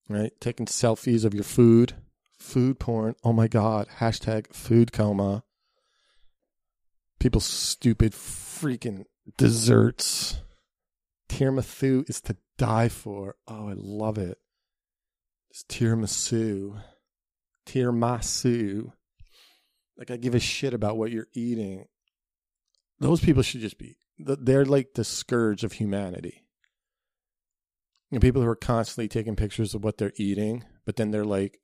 [0.08, 0.32] Right?
[0.40, 1.94] Taking selfies of your food,
[2.42, 3.14] food porn.
[3.24, 5.44] Oh my god, hashtag food coma.
[7.18, 9.04] People's stupid freaking
[9.38, 10.40] desserts.
[11.28, 13.36] Tiramisu is to die for.
[13.46, 14.38] Oh, I love it.
[15.50, 16.82] It's tiramisu.
[17.66, 18.92] Tiramisu.
[19.96, 21.86] Like I give a shit about what you're eating.
[22.98, 23.96] Those people should just be.
[24.18, 26.44] They're like the scourge of humanity.
[28.10, 31.61] And people who are constantly taking pictures of what they're eating, but then they're like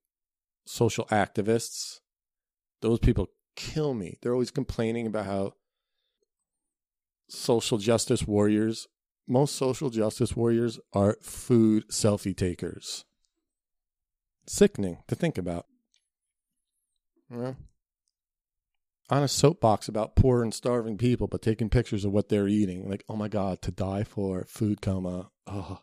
[0.68, 2.00] social activists.
[2.80, 4.18] Those people kill me.
[4.20, 5.54] They're always complaining about how
[7.28, 8.86] social justice warriors,
[9.26, 13.04] most social justice warriors are food selfie takers
[14.46, 15.66] sickening to think about.
[17.30, 17.54] Yeah.
[19.10, 22.88] On a soapbox about poor and starving people, but taking pictures of what they're eating.
[22.88, 25.30] Like, oh my God, to die for, food coma.
[25.46, 25.80] Oh,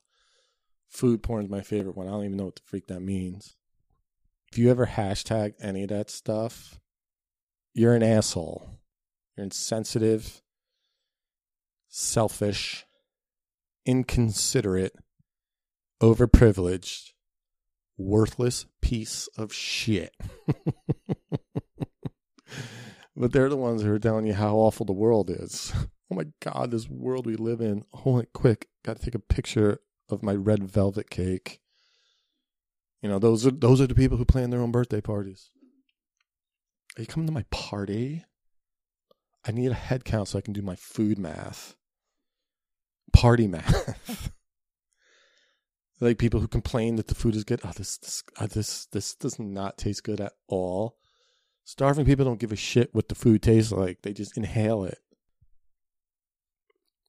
[0.89, 2.07] food porn is my favorite one.
[2.07, 3.55] I don't even know what the freak that means.
[4.55, 6.79] If you ever hashtag any of that stuff,
[7.73, 8.79] you're an asshole.
[9.35, 10.41] You're insensitive,
[11.89, 12.85] selfish,
[13.85, 14.95] inconsiderate,
[16.01, 17.11] overprivileged,
[17.97, 20.15] worthless piece of shit.
[23.13, 25.73] but they're the ones who are telling you how awful the world is.
[26.09, 27.83] Oh my God, this world we live in.
[27.91, 28.67] Hold it quick.
[28.85, 31.61] Got to take a picture of my red velvet cake.
[33.05, 35.51] You know, those are those are the people who plan their own birthday parties.
[36.97, 38.25] Are you coming to my party?
[39.47, 41.75] I need a head count so I can do my food math.
[43.13, 44.31] Party math.
[46.01, 47.61] like people who complain that the food is good.
[47.63, 50.97] Oh, this this uh, this this does not taste good at all.
[51.63, 54.01] Starving people don't give a shit what the food tastes like.
[54.01, 54.97] They just inhale it.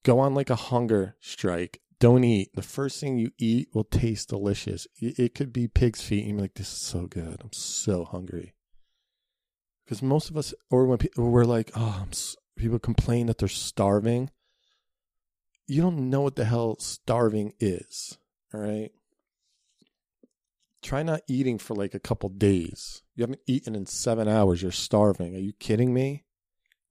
[0.03, 1.80] Go on like a hunger strike.
[1.99, 2.51] Don't eat.
[2.55, 4.86] The first thing you eat will taste delicious.
[5.01, 6.24] It could be pig's feet.
[6.24, 7.40] And you're like, this is so good.
[7.42, 8.55] I'm so hungry.
[9.84, 12.11] Because most of us, or when people, we're like, oh, I'm,
[12.57, 14.30] people complain that they're starving.
[15.66, 18.18] You don't know what the hell starving is.
[18.53, 18.90] All right.
[20.82, 23.03] Try not eating for like a couple days.
[23.14, 24.62] You haven't eaten in seven hours.
[24.62, 25.34] You're starving.
[25.34, 26.24] Are you kidding me?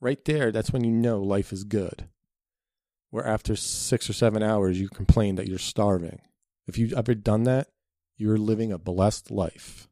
[0.01, 2.09] Right there, that's when you know life is good.
[3.15, 6.19] Where after six or seven hours you complain that you're starving.
[6.67, 7.69] If you've ever done that,
[8.17, 9.87] you're living a blessed life.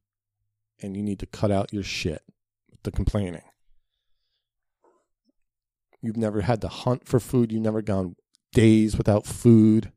[0.82, 2.22] And you need to cut out your shit
[2.70, 3.44] with the complaining.
[6.02, 7.54] You've never had to hunt for food.
[7.54, 8.18] You've never gone
[8.52, 9.94] days without food.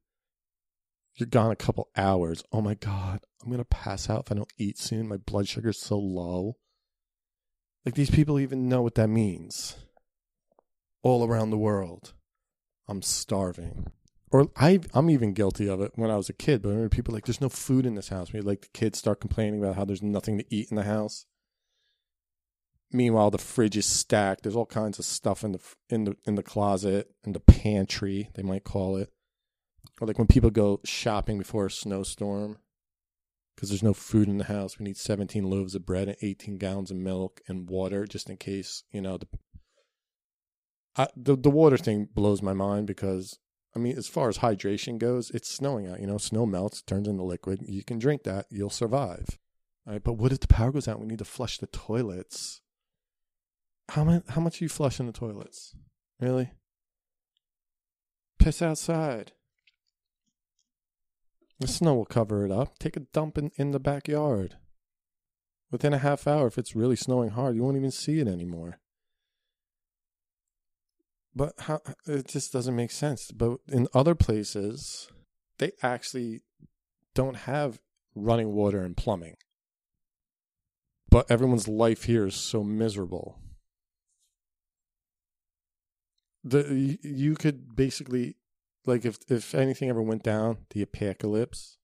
[1.17, 2.45] You're gone a couple hours.
[2.53, 5.09] Oh my God, I'm going to pass out if I don't eat soon.
[5.09, 6.59] My blood sugar's so low.
[7.85, 9.75] Like these people even know what that means.
[11.03, 12.13] All around the world,
[12.89, 13.87] I'm starving.
[14.31, 16.63] Or I, I'm even guilty of it when I was a kid.
[16.63, 18.99] But I remember people like, "There's no food in this house." We like the kids
[18.99, 21.27] start complaining about how there's nothing to eat in the house.
[22.93, 24.43] Meanwhile, the fridge is stacked.
[24.43, 28.31] There's all kinds of stuff in the in the in the closet, in the pantry,
[28.35, 29.13] they might call it.
[30.01, 32.59] Or like when people go shopping before a snowstorm,
[33.55, 34.79] because there's no food in the house.
[34.79, 38.37] We need 17 loaves of bread and 18 gallons of milk and water, just in
[38.37, 39.27] case you know the.
[40.97, 43.39] I, the the water thing blows my mind because
[43.75, 46.01] I mean, as far as hydration goes, it's snowing out.
[46.01, 47.61] You know, snow melts, turns into liquid.
[47.67, 49.39] You can drink that, you'll survive.
[49.87, 50.99] All right, but what if the power goes out?
[50.99, 52.63] We need to flush the toilets.
[53.91, 54.23] How much?
[54.29, 55.75] How much are you flushing the toilets?
[56.19, 56.51] Really?
[58.39, 59.33] Piss outside.
[61.61, 62.79] The snow will cover it up.
[62.79, 64.57] Take a dump in, in the backyard.
[65.71, 68.79] Within a half hour, if it's really snowing hard, you won't even see it anymore.
[71.37, 73.31] But how it just doesn't make sense.
[73.31, 75.09] But in other places,
[75.59, 76.41] they actually
[77.15, 77.79] don't have
[78.15, 79.37] running water and plumbing.
[81.11, 83.39] But everyone's life here is so miserable.
[86.43, 88.37] The you could basically
[88.87, 91.77] like if if anything ever went down, the apocalypse,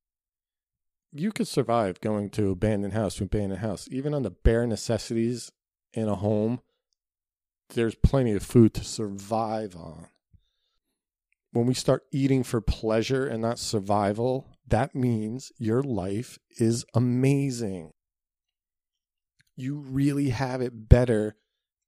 [1.12, 5.52] you could survive going to abandoned house to abandoned house, even on the bare necessities
[5.92, 6.60] in a home.
[7.74, 10.08] There's plenty of food to survive on.
[11.52, 17.92] When we start eating for pleasure and not survival, that means your life is amazing.
[19.56, 21.36] You really have it better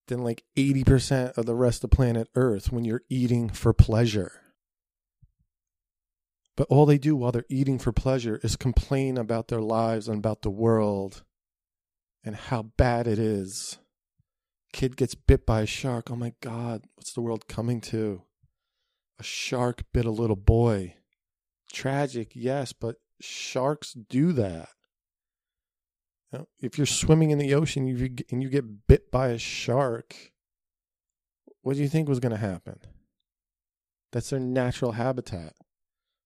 [0.08, 4.40] than like 80% of the rest of planet Earth when you're eating for pleasure.
[6.56, 10.18] But all they do while they're eating for pleasure is complain about their lives and
[10.18, 11.24] about the world
[12.22, 13.78] and how bad it is.
[14.74, 16.10] Kid gets bit by a shark.
[16.10, 18.22] Oh my God, what's the world coming to?
[19.20, 20.96] A shark bit a little boy.
[21.72, 24.70] Tragic, yes, but sharks do that.
[26.60, 27.86] If you're swimming in the ocean
[28.30, 30.32] and you get bit by a shark,
[31.62, 32.80] what do you think was going to happen?
[34.10, 35.54] That's their natural habitat.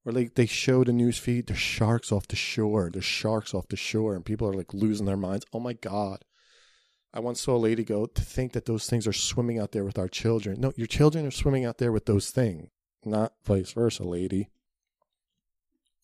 [0.07, 2.89] Or like they showed a news feed, there's sharks off the shore.
[2.91, 5.45] There's sharks off the shore, and people are like losing their minds.
[5.53, 6.25] Oh my god!
[7.13, 9.85] I once saw a lady go to think that those things are swimming out there
[9.85, 10.61] with our children.
[10.61, 12.69] No, your children are swimming out there with those things,
[13.05, 14.51] not vice versa, lady.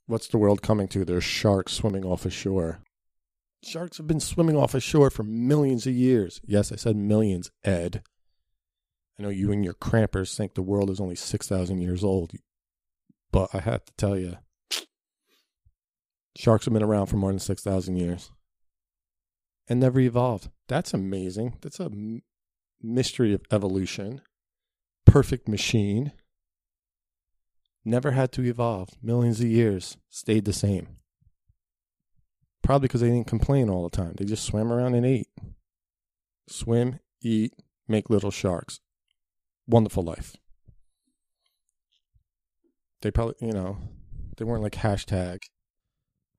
[0.07, 1.05] What's the world coming to?
[1.05, 2.81] There's sharks swimming off a shore.
[3.63, 6.41] Sharks have been swimming off a shore for millions of years.
[6.45, 8.03] Yes, I said millions, Ed.
[9.19, 12.33] I know you and your crampers think the world is only 6,000 years old.
[13.31, 14.39] But I have to tell you,
[16.37, 18.31] sharks have been around for more than 6,000 years
[19.69, 20.51] and never evolved.
[20.69, 21.59] That's amazing.
[21.63, 22.23] That's a m-
[22.83, 24.21] mystery of evolution.
[25.07, 26.13] Perfect machine.
[27.85, 28.91] Never had to evolve.
[29.03, 29.97] Millions of years.
[30.09, 30.89] Stayed the same.
[32.63, 34.15] Probably because they didn't complain all the time.
[34.17, 35.29] They just swam around and ate.
[36.49, 37.53] Swim, eat,
[37.87, 38.81] make little sharks.
[39.67, 40.37] Wonderful life
[43.05, 43.77] they probably you know
[44.39, 45.43] they weren't like hashtag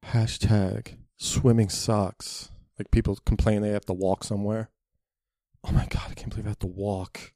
[0.08, 4.70] hashtag swimming sucks like people complain they have to walk somewhere
[5.64, 7.34] oh my god i can't believe i have to walk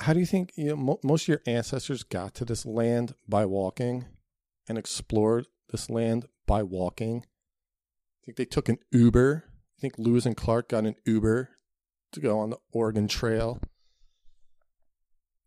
[0.00, 3.14] how do you think you know mo- most of your ancestors got to this land
[3.28, 4.06] by walking
[4.68, 10.26] and explored this land by walking i think they took an uber i think lewis
[10.26, 11.50] and clark got an uber
[12.12, 13.60] to go on the oregon trail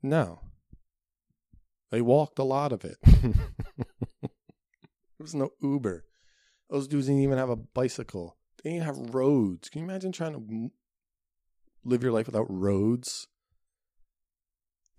[0.04, 0.40] no
[1.92, 2.98] they walked a lot of it.
[3.04, 4.30] there
[5.20, 6.06] was no Uber.
[6.70, 8.38] Those dudes didn't even have a bicycle.
[8.64, 9.70] They didn't have roads.
[9.70, 10.72] Can you imagine trying to
[11.84, 13.28] live your life without roads?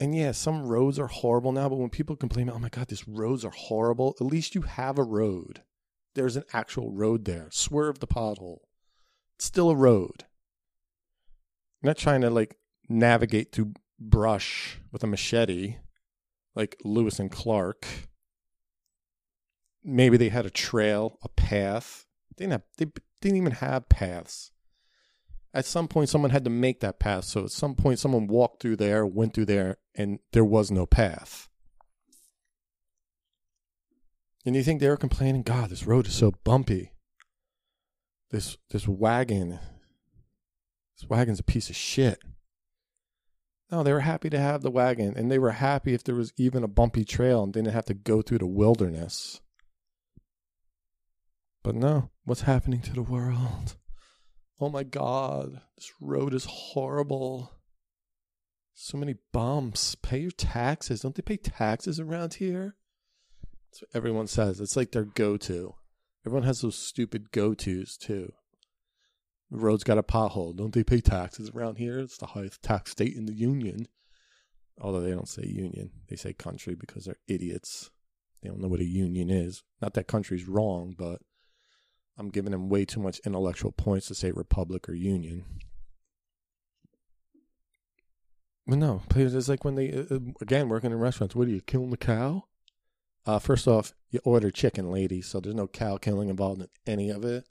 [0.01, 3.07] And yeah, some roads are horrible now, but when people complain, oh my God, these
[3.07, 5.63] roads are horrible, at least you have a road.
[6.15, 7.49] There's an actual road there.
[7.53, 8.59] Swerve the pothole.
[9.37, 10.25] It's still a road.
[11.81, 12.57] You're not trying to like
[12.89, 15.77] navigate through brush with a machete
[16.55, 17.87] like Lewis and Clark.
[19.85, 22.07] Maybe they had a trail, a path.
[22.37, 22.87] They didn't have, they
[23.23, 24.51] didn't even have paths.
[25.55, 27.25] At some point, someone had to make that path.
[27.25, 30.87] So at some point, someone walked through there, went through there, and there was no
[30.87, 31.49] path.
[34.45, 36.93] And you think they were complaining, God, this road is so bumpy.
[38.31, 39.59] This this wagon,
[40.99, 42.19] this wagon's a piece of shit.
[43.71, 46.33] No, they were happy to have the wagon, and they were happy if there was
[46.39, 49.41] even a bumpy trail and didn't have to go through the wilderness.
[51.63, 53.77] But no, what's happening to the world?
[54.61, 57.53] Oh my god, this road is horrible.
[58.75, 59.95] So many bumps.
[59.95, 61.01] Pay your taxes.
[61.03, 62.77] Don't they pay taxes around here?
[63.71, 64.61] That's what everyone says.
[64.61, 65.75] It's like their go to.
[66.27, 68.33] Everyone has those stupid go tos too.
[69.51, 70.57] The road's got a pothole.
[70.57, 71.99] Don't they pay taxes around here?
[71.99, 73.87] It's the highest tax state in the union.
[74.81, 77.91] Although they don't say union, they say country because they're idiots.
[78.43, 79.63] They don't know what a union is.
[79.81, 81.21] Not that country's wrong, but
[82.19, 85.45] I'm giving them way too much intellectual points to say republic or union.
[88.67, 91.51] But no, please it's like when they, uh, uh, again, working in restaurants, what are
[91.51, 92.45] you, killing the cow?
[93.27, 97.11] Uh, first off, you order chicken, lady, so there's no cow killing involved in any
[97.11, 97.45] of it.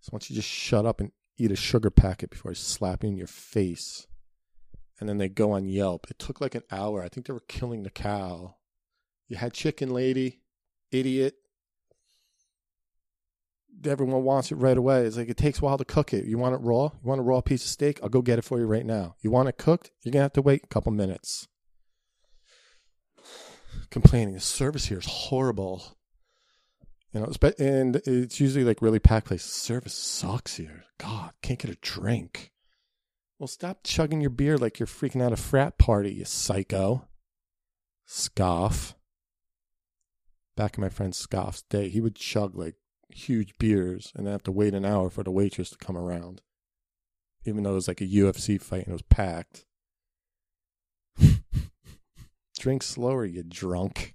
[0.00, 3.02] So why don't you just shut up and eat a sugar packet before I slap
[3.02, 4.06] you in your face?
[4.98, 6.06] And then they go on Yelp.
[6.10, 7.02] It took like an hour.
[7.02, 8.56] I think they were killing the cow.
[9.28, 10.40] You had chicken, lady,
[10.90, 11.34] idiot
[13.86, 15.04] everyone wants it right away.
[15.04, 16.24] It's like it takes a while to cook it.
[16.24, 16.84] You want it raw?
[16.84, 18.00] You want a raw piece of steak?
[18.02, 19.16] I'll go get it for you right now.
[19.20, 19.90] You want it cooked?
[20.02, 21.48] You're gonna have to wait a couple minutes.
[23.90, 25.96] Complaining, the service here is horrible.
[27.12, 29.52] You know, and it's usually like really packed places.
[29.52, 30.84] Service sucks here.
[30.98, 32.50] God, can't get a drink.
[33.38, 37.06] Well, stop chugging your beer like you're freaking out a frat party, you psycho.
[38.04, 38.96] Scoff.
[40.56, 42.74] Back in my friend Scoff's day, he would chug like
[43.08, 46.42] huge beers and then have to wait an hour for the waitress to come around.
[47.44, 49.66] Even though it was like a UFC fight and it was packed.
[52.58, 54.14] Drink slower, you drunk.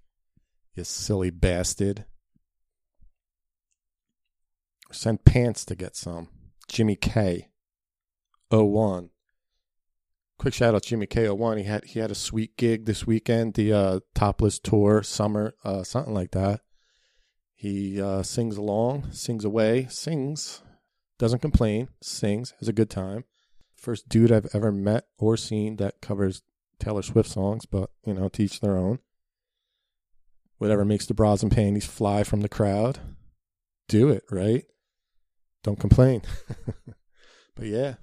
[0.76, 2.06] You silly bastard.
[4.92, 6.30] Send pants to get some.
[6.68, 7.50] Jimmy K.
[8.50, 9.10] 01.
[10.38, 11.30] Quick shout out Jimmy K.
[11.30, 11.58] 01.
[11.58, 15.84] He had he had a sweet gig this weekend, the uh, topless tour, summer, uh,
[15.84, 16.62] something like that.
[17.60, 20.62] He uh, sings along, sings away, sings,
[21.18, 23.26] doesn't complain, sings, has a good time.
[23.76, 26.42] First dude I've ever met or seen that covers
[26.80, 29.00] Taylor Swift songs, but, you know, teach their own.
[30.58, 33.00] Whatever makes the bras and panties fly from the crowd,
[33.90, 34.64] do it, right?
[35.62, 36.22] Don't complain.
[37.58, 37.96] but yeah.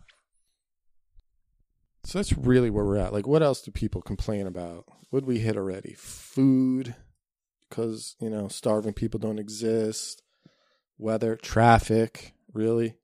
[2.05, 3.15] So that's really where we're at.
[3.15, 4.85] Like, what else do people complain about?
[5.09, 5.95] What we hit already?
[5.97, 6.95] Food,
[7.69, 10.23] because you know starving people don't exist.
[10.99, 12.95] Weather, traffic, really.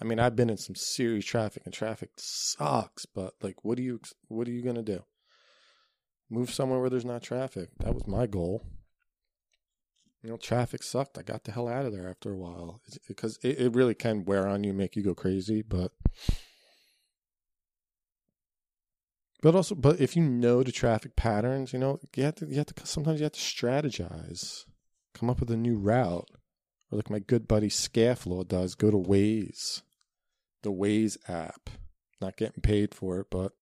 [0.00, 3.06] I mean, I've been in some serious traffic, and traffic sucks.
[3.06, 5.04] But like, what are you what are you gonna do?
[6.30, 7.70] Move somewhere where there's not traffic.
[7.80, 8.64] That was my goal.
[10.22, 11.16] You know, traffic sucked.
[11.16, 14.24] I got the hell out of there after a while because it, it really can
[14.24, 15.62] wear on you, make you go crazy.
[15.62, 15.92] But
[19.40, 22.46] But also, but if you know the traffic patterns, you know you have to.
[22.46, 22.86] You have to.
[22.86, 24.64] Sometimes you have to strategize,
[25.14, 26.28] come up with a new route,
[26.90, 29.82] or like my good buddy Scafflaw does, go to Waze,
[30.62, 31.70] the Waze app.
[32.20, 33.52] Not getting paid for it, but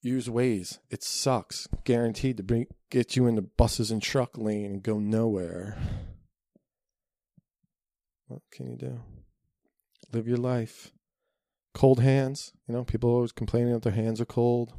[0.00, 0.78] use Waze.
[0.88, 1.68] It sucks.
[1.84, 5.76] Guaranteed to bring get you in the buses and truck lane and go nowhere.
[8.28, 9.00] What can you do?
[10.10, 10.92] Live your life
[11.74, 12.52] cold hands.
[12.66, 14.72] You know, people always complaining that their hands are cold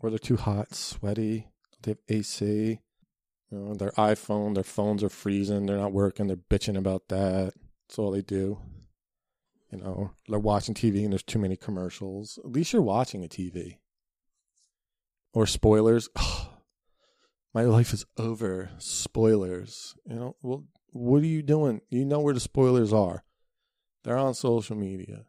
[0.00, 1.48] or they're too hot, sweaty.
[1.82, 2.80] They have AC.
[3.50, 5.66] You know, their iPhone, their phones are freezing.
[5.66, 6.26] They're not working.
[6.26, 7.54] They're bitching about that.
[7.88, 8.58] That's all they do.
[9.70, 12.38] You know, they're watching TV and there's too many commercials.
[12.44, 13.78] At least you're watching a TV.
[15.32, 16.08] Or spoilers.
[17.54, 18.70] my life is over.
[18.78, 19.94] Spoilers.
[20.06, 21.80] You know, well, what are you doing?
[21.90, 23.24] You know where the spoilers are.
[24.04, 25.24] They're on social media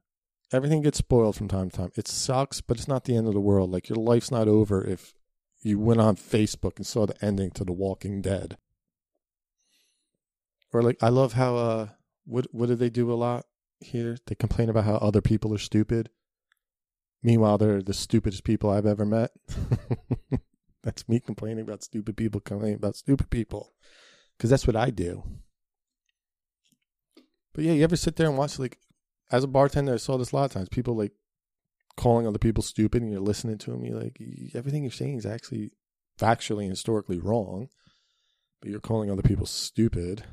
[0.52, 1.91] everything gets spoiled from time to time.
[1.96, 3.72] It sucks, but it's not the end of the world.
[3.72, 5.14] Like your life's not over if
[5.62, 8.58] you went on Facebook and saw the ending to The Walking Dead.
[10.74, 11.88] Or like I love how uh
[12.26, 13.46] what what do they do a lot
[13.80, 14.18] here?
[14.28, 16.10] They complain about how other people are stupid.
[17.24, 19.32] Meanwhile, they're the stupidest people I've ever met.
[20.84, 23.74] that's me complaining about stupid people complaining about stupid people.
[24.38, 25.24] Because that's what I do.
[27.54, 28.78] But yeah, you ever sit there and watch like
[29.32, 30.69] as a bartender, I saw this a lot of times.
[30.69, 31.13] People like
[31.97, 33.86] calling other people stupid, and you're listening to them.
[33.86, 34.19] You're like,
[34.53, 35.71] everything you're saying is actually
[36.19, 37.69] factually and historically wrong,
[38.61, 40.23] but you're calling other people stupid.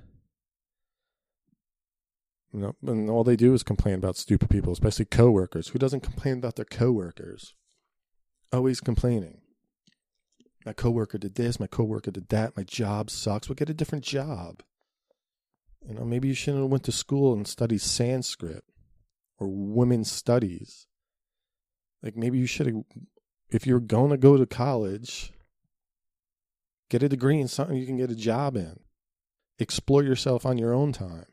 [2.52, 5.68] You know, and all they do is complain about stupid people, especially coworkers.
[5.68, 7.54] Who doesn't complain about their coworkers?
[8.52, 9.40] Always complaining.
[10.66, 13.48] My coworker did this, my coworker did that, my job sucks.
[13.48, 14.62] Well, get a different job.
[15.88, 18.62] You know, maybe you shouldn't have went to school and studied Sanskrit
[19.42, 20.86] or women's studies.
[22.02, 22.84] Like maybe you should
[23.50, 25.32] if you're going to go to college,
[26.88, 28.80] get a degree in something you can get a job in.
[29.58, 31.26] Explore yourself on your own time.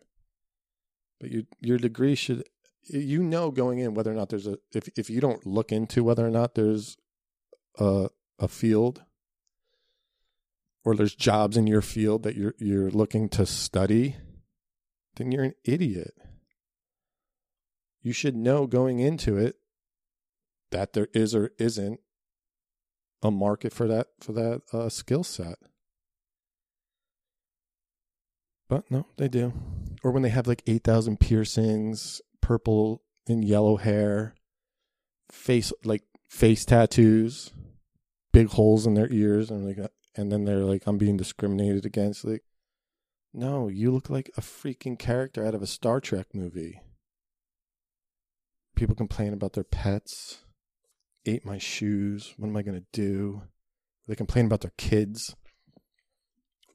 [1.20, 2.43] But your your degree should
[2.84, 6.03] you know going in whether or not there's a if if you don't look into
[6.03, 6.97] whether or not there's
[7.78, 9.03] a a field
[10.84, 14.16] or there's jobs in your field that you're you're looking to study,
[15.18, 16.14] then you're an idiot.
[18.02, 19.58] You should know going into it
[20.72, 22.00] that there is or isn't
[23.22, 25.58] a market for that for that uh, skill set.
[28.70, 29.54] But no, they do.
[30.04, 34.36] Or when they have like eight thousand piercings, purple and yellow hair,
[35.32, 37.52] face like face tattoos,
[38.32, 42.24] big holes in their ears, and like, and then they're like, "I'm being discriminated against."
[42.24, 42.43] Like,
[43.34, 46.80] no, you look like a freaking character out of a Star Trek movie.
[48.80, 50.38] People complain about their pets
[51.26, 52.34] ate my shoes.
[52.38, 53.42] What am I going to do?
[54.08, 55.36] They complain about their kids.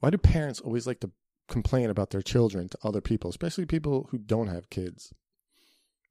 [0.01, 1.09] Why do parents always like to
[1.47, 5.15] complain about their children to other people, especially people who don't have kids?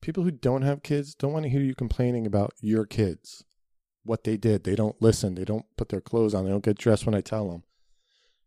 [0.00, 3.44] People who don't have kids don't want to hear you complaining about your kids,
[4.02, 4.64] what they did.
[4.64, 5.36] They don't listen.
[5.36, 6.44] They don't put their clothes on.
[6.44, 7.62] They don't get dressed when I tell them.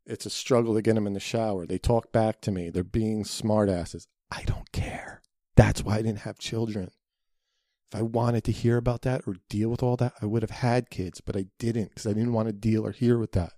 [0.06, 1.66] It's a struggle to get them in the shower.
[1.66, 2.70] They talk back to me.
[2.70, 4.08] They're being smartasses.
[4.30, 5.22] I don't care.
[5.56, 6.92] That's why I didn't have children.
[7.92, 10.52] If I wanted to hear about that or deal with all that, I would have
[10.52, 13.54] had kids, but I didn't because I didn't want to deal or hear with that.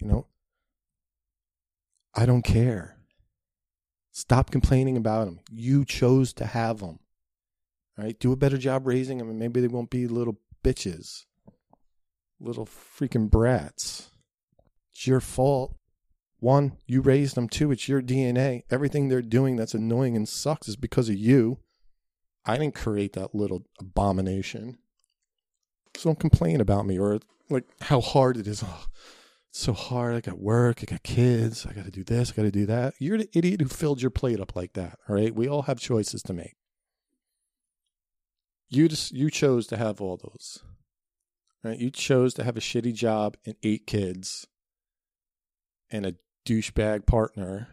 [0.00, 0.26] You know,
[2.14, 2.96] I don't care.
[4.12, 5.40] Stop complaining about them.
[5.50, 7.00] You chose to have them.
[7.98, 11.24] All right, do a better job raising them, and maybe they won't be little bitches,
[12.38, 14.10] little freaking brats.
[14.92, 15.76] It's your fault.
[16.38, 17.48] One, you raised them.
[17.48, 18.62] Two, it's your DNA.
[18.70, 21.58] Everything they're doing that's annoying and sucks is because of you.
[22.44, 24.78] I didn't create that little abomination.
[25.96, 28.62] So don't complain about me or like how hard it is.
[28.64, 28.86] Oh,
[29.50, 30.14] it's so hard.
[30.14, 30.78] I got work.
[30.82, 31.66] I got kids.
[31.66, 32.30] I got to do this.
[32.30, 32.94] I got to do that.
[32.98, 34.98] You're the idiot who filled your plate up like that.
[35.08, 35.34] All right.
[35.34, 36.56] We all have choices to make.
[38.68, 40.62] You just you chose to have all those.
[41.64, 41.78] Right?
[41.78, 44.46] You chose to have a shitty job and eight kids
[45.90, 46.14] and a
[46.46, 47.68] douchebag partner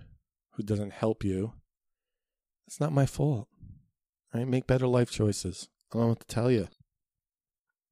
[0.53, 1.53] who doesn't help you.
[2.65, 3.47] It's not my fault.
[4.33, 4.47] Right?
[4.47, 5.69] Make better life choices.
[5.93, 6.67] I don't what to tell you.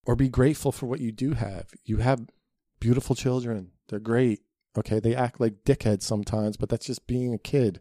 [0.06, 1.68] Or be grateful for what you do have.
[1.84, 2.28] You have
[2.80, 3.72] beautiful children.
[3.88, 4.42] They're great.
[4.78, 7.80] Okay, they act like dickheads sometimes, but that's just being a kid.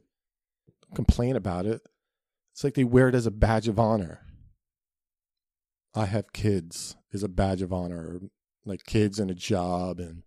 [0.83, 1.83] Don't complain about it.
[2.53, 4.21] It's like they wear it as a badge of honor.
[5.95, 8.21] I have kids is a badge of honor,
[8.65, 10.23] like kids and a job, and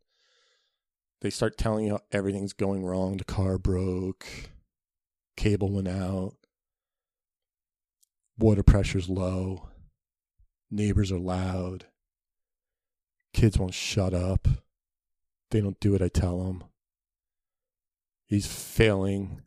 [1.21, 3.17] they start telling you everything's going wrong.
[3.17, 4.25] The car broke,
[5.35, 6.35] cable went out,
[8.37, 9.69] water pressure's low,
[10.69, 11.85] neighbors are loud,
[13.33, 14.47] kids won't shut up.
[15.51, 16.63] They don't do what I tell them.
[18.25, 19.41] He's failing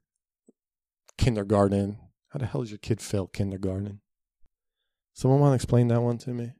[1.18, 1.99] kindergarten.
[2.30, 4.01] How the hell does your kid fail kindergarten?
[5.12, 6.53] Someone want to explain that one to me?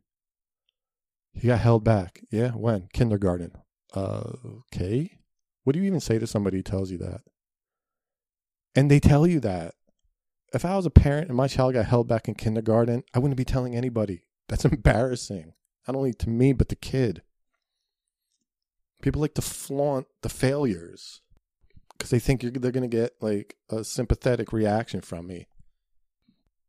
[1.33, 2.21] He got held back.
[2.31, 2.89] Yeah, when?
[2.93, 3.53] Kindergarten.
[3.95, 4.33] Uh,
[4.67, 5.19] okay.
[5.65, 7.23] What do you even say to somebody who tells you that?
[8.75, 9.75] And they tell you that
[10.53, 13.37] if I was a parent and my child got held back in kindergarten, I wouldn't
[13.37, 14.25] be telling anybody.
[14.49, 15.53] That's embarrassing.
[15.87, 17.23] Not only to me, but the kid.
[19.03, 21.23] People like to flaunt the failures
[21.93, 25.49] because they think they're going to get like a sympathetic reaction from me.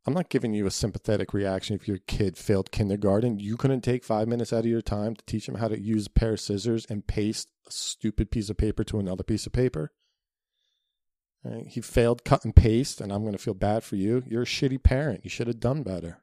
[0.04, 3.38] I'm not giving you a sympathetic reaction if your kid failed kindergarten.
[3.38, 6.06] You couldn't take five minutes out of your time to teach him how to use
[6.06, 9.52] a pair of scissors and paste a stupid piece of paper to another piece of
[9.52, 9.92] paper.
[11.44, 11.66] Right?
[11.66, 14.22] He failed cut and paste, and I'm going to feel bad for you.
[14.26, 15.24] You're a shitty parent.
[15.24, 16.18] You should have done better.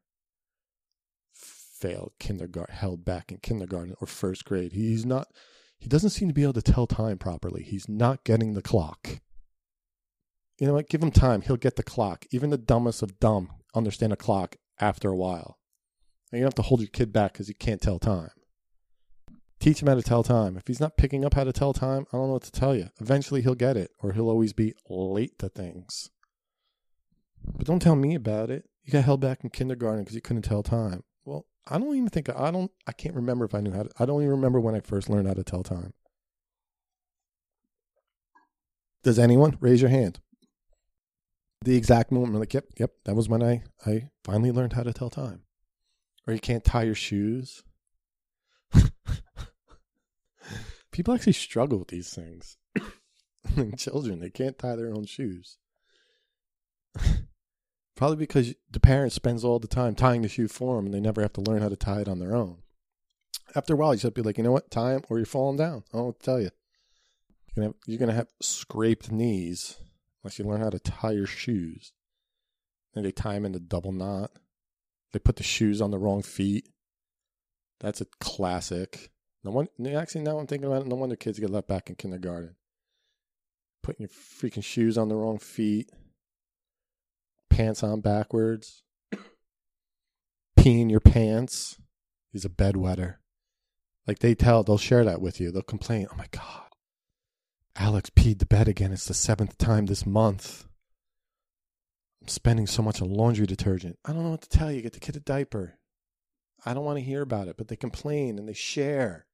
[1.33, 4.73] Failed kindergarten, held back in kindergarten or first grade.
[4.73, 5.27] He's not.
[5.77, 7.63] He doesn't seem to be able to tell time properly.
[7.63, 9.21] He's not getting the clock.
[10.59, 10.89] You know what?
[10.89, 11.41] Give him time.
[11.41, 12.25] He'll get the clock.
[12.31, 15.57] Even the dumbest of dumb understand a clock after a while.
[16.31, 18.31] And you don't have to hold your kid back because he can't tell time.
[19.59, 20.55] Teach him how to tell time.
[20.55, 22.73] If he's not picking up how to tell time, I don't know what to tell
[22.73, 22.89] you.
[23.01, 26.09] Eventually he'll get it, or he'll always be late to things.
[27.43, 28.69] But don't tell me about it.
[28.83, 31.03] You got held back in kindergarten because you couldn't tell time.
[31.25, 32.71] Well, I don't even think I don't.
[32.87, 33.89] I can't remember if I knew how to.
[33.99, 35.93] I don't even remember when I first learned how to tell time.
[39.03, 40.19] Does anyone raise your hand?
[41.65, 44.83] The exact moment, I'm like, yep, yep, that was when I I finally learned how
[44.83, 45.41] to tell time.
[46.25, 47.63] Or you can't tie your shoes
[50.91, 52.57] People actually struggle with these things.
[53.77, 55.57] Children, they can't tie their own shoes.
[57.95, 61.01] Probably because the parent spends all the time tying the shoe for them and they
[61.01, 62.59] never have to learn how to tie it on their own.
[63.55, 65.57] After a while, you just be like, you know what, tie them or you're falling
[65.57, 65.83] down.
[65.93, 66.51] I don't tell you.
[67.47, 69.77] You're gonna have, you're gonna have scraped knees
[70.23, 71.91] unless you learn how to tie your shoes.
[72.95, 74.31] And they tie them in the double knot.
[75.11, 76.69] They put the shoes on the wrong feet.
[77.79, 79.11] That's a classic.
[79.43, 80.87] No one, actually, now I'm thinking about it.
[80.87, 82.55] No wonder kids get left back in kindergarten.
[83.81, 85.89] Putting your freaking shoes on the wrong feet,
[87.49, 88.83] pants on backwards,
[90.59, 91.77] peeing your pants.
[92.31, 93.15] He's a bedwetter.
[94.05, 95.51] Like they tell, they'll share that with you.
[95.51, 96.69] They'll complain, "Oh my god,
[97.75, 98.91] Alex peed the bed again.
[98.91, 100.65] It's the seventh time this month.
[102.21, 103.97] I'm spending so much on laundry detergent.
[104.03, 104.81] I don't know what to tell you.
[104.81, 105.79] Get the kid a diaper.
[106.65, 109.27] I don't want to hear about it, but they complain and they share.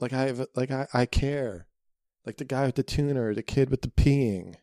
[0.00, 1.66] Like I have, like I, I care.
[2.26, 4.56] Like the guy with the tuner, the kid with the peeing.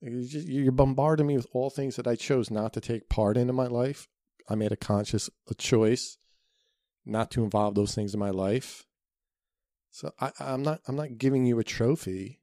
[0.00, 3.54] You're, bombarding me with all things that I chose not to take part in in
[3.54, 4.08] my life.
[4.48, 6.18] I made a conscious a choice
[7.04, 8.86] not to involve those things in my life.
[9.90, 12.40] So I, I'm not I'm not giving you a trophy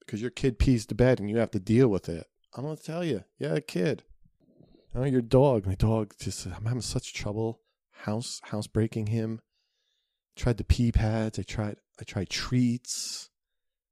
[0.00, 2.26] because your kid pees the bed and you have to deal with it.
[2.56, 4.02] I'm gonna tell you, yeah, a kid.
[4.94, 5.66] Oh, your dog.
[5.66, 7.60] My dog just I'm having such trouble
[7.92, 9.40] house house breaking him.
[10.36, 11.38] Tried the pee pads.
[11.38, 13.30] I tried I tried treats.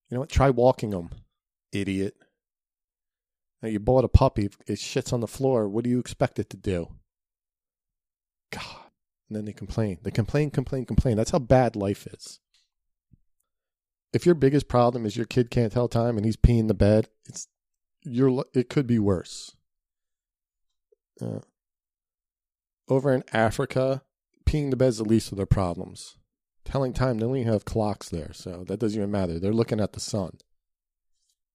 [0.09, 0.29] You know what?
[0.29, 1.11] Try walking them,
[1.73, 2.15] idiot.
[3.63, 4.51] Now you bought a puppy.
[4.67, 5.69] It shits on the floor.
[5.69, 6.89] What do you expect it to do?
[8.53, 8.91] God.
[9.29, 9.99] And then they complain.
[10.03, 11.17] They complain, complain, complain.
[11.17, 12.41] That's how bad life is.
[14.13, 17.09] If your biggest problem is your kid can't tell time and he's peeing the bed,
[17.27, 17.49] it's
[18.03, 19.57] your it could be worse.
[21.21, 21.41] Uh,
[22.89, 24.03] over in Africa,
[24.47, 26.17] peeing the bed's the least of their problems.
[26.65, 29.39] Telling time, they only have clocks there, so that doesn't even matter.
[29.39, 30.39] They're looking at the sun.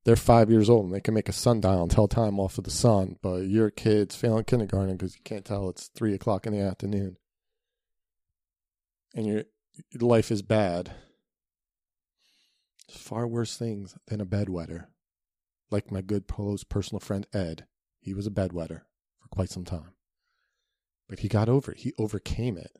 [0.05, 2.64] They're five years old and they can make a sundial and tell time off of
[2.64, 6.53] the sun, but your kid's failing kindergarten because you can't tell it's three o'clock in
[6.53, 7.18] the afternoon.
[9.14, 9.43] And your
[9.99, 10.91] life is bad.
[12.88, 14.86] There's far worse things than a bedwetter.
[15.70, 17.66] Like my good close personal friend Ed,
[17.99, 18.82] he was a bedwetter
[19.20, 19.91] for quite some time.
[21.07, 21.80] But he got over it.
[21.80, 22.80] He overcame it.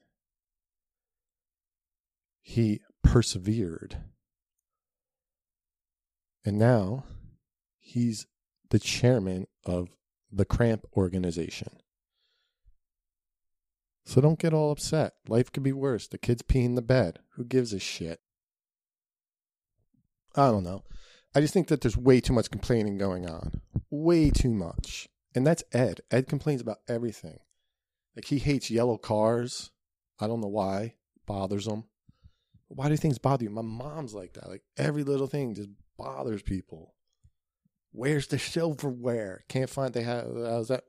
[2.50, 3.98] He persevered.
[6.44, 7.04] And now
[7.78, 8.26] he's
[8.72, 9.90] the chairman of
[10.32, 11.78] the Cramp organization.
[14.04, 15.14] So don't get all upset.
[15.28, 16.08] Life could be worse.
[16.08, 17.20] The kid's peeing the bed.
[17.36, 18.20] Who gives a shit?
[20.36, 20.86] I don't know.
[21.36, 23.62] I just think that there's way too much complaining going on.
[23.92, 25.08] Way too much.
[25.36, 26.02] And that's Ed.
[26.10, 27.42] Ed complains about everything.
[28.16, 29.70] Like he hates yellow cars.
[30.20, 30.96] I don't know why.
[31.28, 31.84] Bothers him.
[32.70, 33.50] Why do things bother you?
[33.50, 34.48] My mom's like that.
[34.48, 36.94] Like every little thing just bothers people.
[37.92, 39.44] Where's the silverware?
[39.50, 40.84] Can't find they have uh, how's that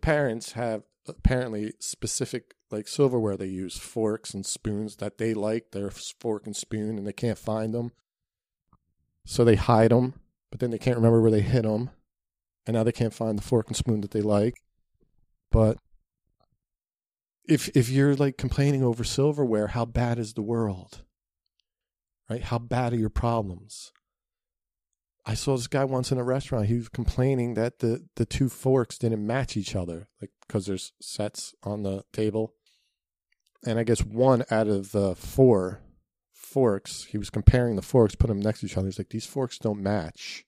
[0.00, 5.90] parents have apparently specific like silverware they use, forks and spoons that they like, their
[5.90, 7.92] fork and spoon, and they can't find them.
[9.24, 10.14] So they hide them,
[10.50, 11.90] but then they can't remember where they hid them.
[12.66, 14.54] And now they can't find the fork and spoon that they like.
[15.52, 15.78] But
[17.48, 21.02] if if you're like complaining over silverware, how bad is the world?
[22.28, 22.42] Right?
[22.42, 23.92] How bad are your problems?
[25.24, 26.66] I saw this guy once in a restaurant.
[26.66, 30.92] He was complaining that the the two forks didn't match each other, like because there's
[31.00, 32.54] sets on the table,
[33.64, 35.80] and I guess one out of the four
[36.32, 38.86] forks, he was comparing the forks, put them next to each other.
[38.86, 40.44] He's like, these forks don't match.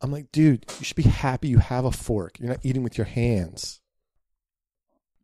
[0.00, 2.38] I'm like, dude, you should be happy you have a fork.
[2.38, 3.80] You're not eating with your hands.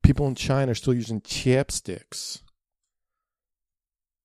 [0.03, 2.43] People in China are still using chopsticks,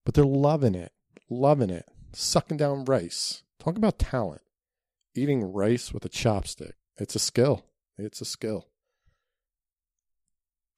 [0.04, 0.92] but they're loving it,
[1.30, 3.44] loving it, sucking down rice.
[3.60, 4.42] Talk about talent.
[5.16, 6.74] Eating rice with a chopstick.
[6.98, 7.66] It's a skill.
[7.98, 8.68] It's a skill.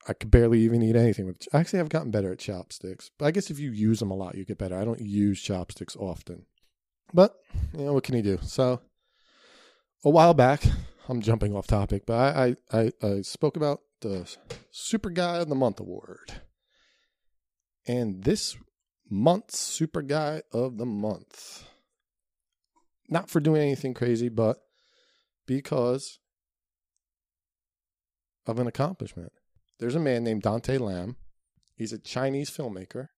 [0.08, 1.48] I could barely even eat anything with.
[1.54, 3.12] Actually, I've gotten better at chopsticks.
[3.18, 4.78] But I guess if you use them a lot, you get better.
[4.78, 6.45] I don't use chopsticks often.
[7.14, 7.36] But,
[7.74, 8.39] you know, what can you do?
[8.41, 8.82] So,
[10.04, 10.64] a while back,
[11.10, 14.34] I'm jumping off topic, but I, I, I, I spoke about the
[14.72, 16.41] Super Guy of the Month award.
[17.88, 18.58] And this
[19.10, 21.66] month's Super Guy of the Month,
[23.10, 24.58] not for doing anything crazy, but
[25.45, 26.20] because
[28.45, 29.32] of an accomplishment.
[29.80, 31.16] There's a man named Dante Lam.
[31.76, 33.10] He's a Chinese filmmaker.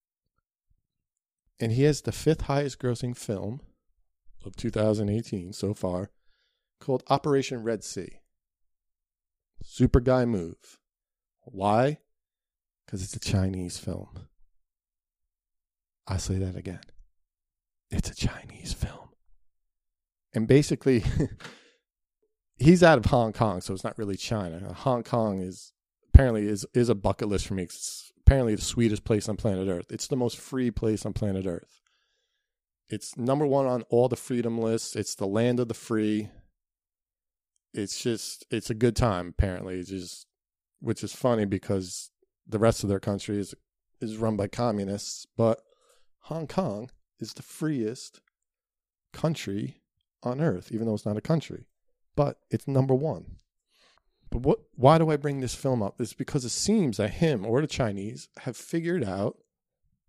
[1.58, 3.60] And he has the fifth highest grossing film
[4.44, 6.10] of 2018 so far
[6.80, 8.20] called Operation Red Sea.
[9.62, 10.78] Super guy move.
[11.42, 11.98] Why?
[12.84, 14.29] Because it's a Chinese film.
[16.10, 16.80] I say that again.
[17.92, 19.10] it's a Chinese film.
[20.34, 21.04] And basically,
[22.56, 24.74] he's out of Hong Kong, so it's not really China.
[24.74, 25.72] Hong Kong is
[26.12, 27.62] apparently is is a bucket list for me.
[27.62, 29.86] It's apparently the sweetest place on planet Earth.
[29.90, 31.80] It's the most free place on planet Earth.
[32.88, 34.96] It's number one on all the freedom lists.
[34.96, 36.28] It's the land of the free.
[37.72, 39.28] It's just it's a good time.
[39.28, 40.26] Apparently, it's just
[40.80, 42.10] which is funny because
[42.48, 43.54] the rest of their country is
[44.00, 45.60] is run by communists, but
[46.24, 48.20] Hong Kong is the freest
[49.12, 49.82] country
[50.22, 51.66] on earth, even though it's not a country.
[52.16, 53.36] But it's number one.
[54.30, 56.00] But what why do I bring this film up?
[56.00, 59.38] It's because it seems that him or the Chinese have figured out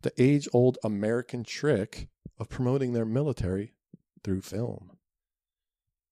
[0.01, 2.07] the age old American trick
[2.37, 3.73] of promoting their military
[4.23, 4.91] through film.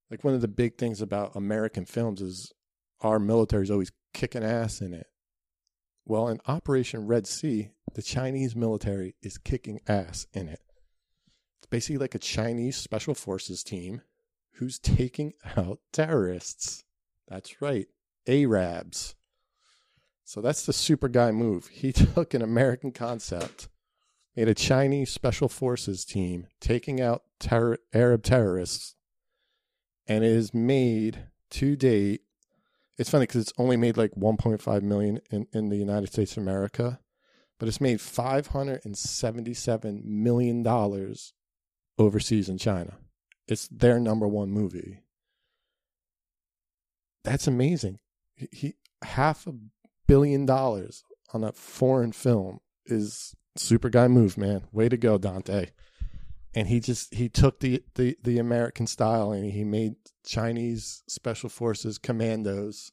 [0.09, 2.51] Like one of the big things about American films is
[3.01, 5.07] our military is always kicking ass in it.
[6.09, 10.63] Well, in Operation Red Sea, the Chinese military is kicking ass in it.
[11.59, 14.01] It's basically like a Chinese special forces team
[14.53, 16.83] who's taking out terrorists.
[17.27, 17.85] That's right,
[18.27, 19.13] Arabs.
[20.23, 21.67] So that's the super guy move.
[21.67, 23.69] He took an American concept,
[24.35, 28.95] made a Chinese special forces team taking out terror, Arab terrorists,
[30.07, 32.23] and it is made to date.
[32.99, 36.43] It's funny because it's only made like 1.5 million in, in the United States of
[36.43, 36.99] America,
[37.57, 41.33] but it's made 577 million dollars
[41.97, 42.97] overseas in China.
[43.47, 44.99] It's their number one movie.
[47.23, 47.99] That's amazing.
[48.35, 49.53] He, he half a
[50.05, 54.63] billion dollars on a foreign film is super guy move, man.
[54.73, 55.67] Way to go, Dante.
[56.55, 59.95] And he just he took the the the American style and he made
[60.25, 62.91] Chinese special forces commandos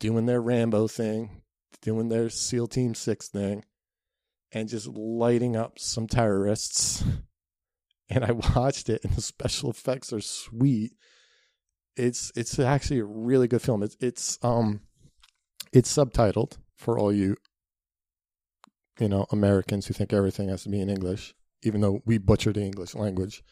[0.00, 1.42] doing their Rambo thing,
[1.82, 3.64] doing their SEAL Team 6 thing
[4.52, 7.04] and just lighting up some terrorists.
[8.12, 10.94] And I watched it and the special effects are sweet.
[11.96, 13.84] It's it's actually a really good film.
[13.84, 14.80] It's it's um
[15.72, 17.36] it's subtitled for all you
[18.98, 22.52] you know Americans who think everything has to be in English, even though we butcher
[22.52, 23.42] the English language.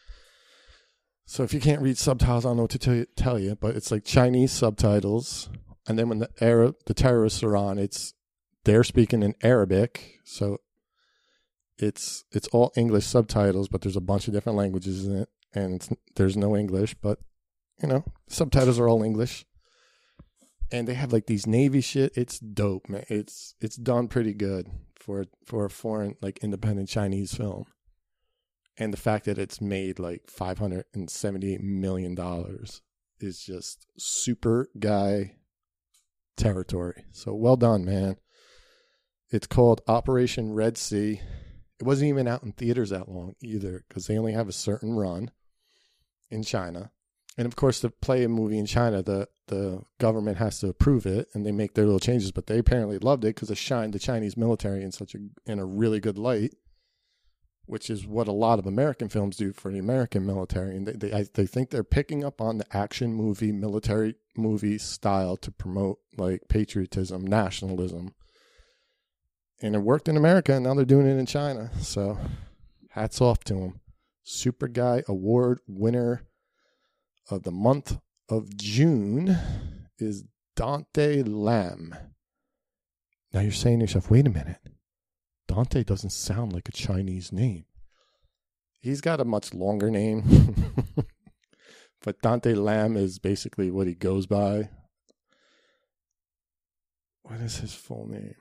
[1.26, 3.54] So if you can't read subtitles, I don't know what to tell you, tell you,
[3.54, 5.50] but it's like Chinese subtitles,
[5.86, 8.14] and then when the Arab the terrorists are on, it's
[8.64, 10.58] they're speaking in Arabic, so
[11.78, 15.86] it's it's all English subtitles, but there's a bunch of different languages in it, and
[16.16, 17.18] there's no English, but
[17.82, 19.44] you know subtitles are all English
[20.70, 22.12] and they have like these navy shit.
[22.16, 23.04] It's dope, man.
[23.08, 27.64] It's it's done pretty good for for a foreign like independent Chinese film.
[28.78, 32.82] And the fact that it's made like five hundred and seventy eight million dollars
[33.20, 35.34] is just super guy
[36.36, 37.04] territory.
[37.12, 38.16] So well done, man.
[39.30, 41.20] It's called Operation Red Sea.
[41.80, 44.94] It wasn't even out in theaters that long either because they only have a certain
[44.94, 45.30] run
[46.30, 46.92] in China.
[47.36, 51.06] And of course, to play a movie in China, the the government has to approve
[51.06, 52.32] it, and they make their little changes.
[52.32, 55.58] But they apparently loved it because it shined the Chinese military in such a in
[55.58, 56.54] a really good light,
[57.68, 60.76] which is what a lot of American films do for the American military.
[60.76, 64.78] And they they, I, they think they're picking up on the action movie, military movie
[64.78, 68.14] style to promote like patriotism, nationalism,
[69.60, 71.70] and it worked in America, and now they're doing it in China.
[71.80, 72.18] So,
[72.90, 73.80] hats off to them.
[74.22, 76.22] Super Guy Award winner
[77.30, 77.98] of the month
[78.28, 79.36] of June
[79.98, 81.94] is Dante Lam.
[83.32, 84.60] Now you're saying to yourself, wait a minute.
[85.48, 87.64] Dante doesn't sound like a Chinese name.
[88.80, 90.54] He's got a much longer name.
[92.02, 94.68] but Dante Lam is basically what he goes by.
[97.22, 98.36] What is his full name?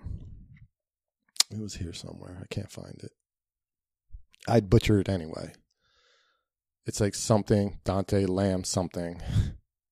[1.50, 2.38] It was here somewhere.
[2.42, 3.12] I can't find it.
[4.48, 5.54] I'd butcher it anyway.
[6.86, 9.22] It's like something Dante Lam something,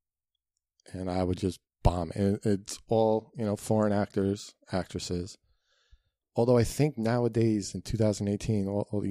[0.93, 2.11] and I would just bomb.
[2.15, 5.37] And it's all you know, foreign actors, actresses.
[6.35, 9.03] Although I think nowadays in 2018, all, all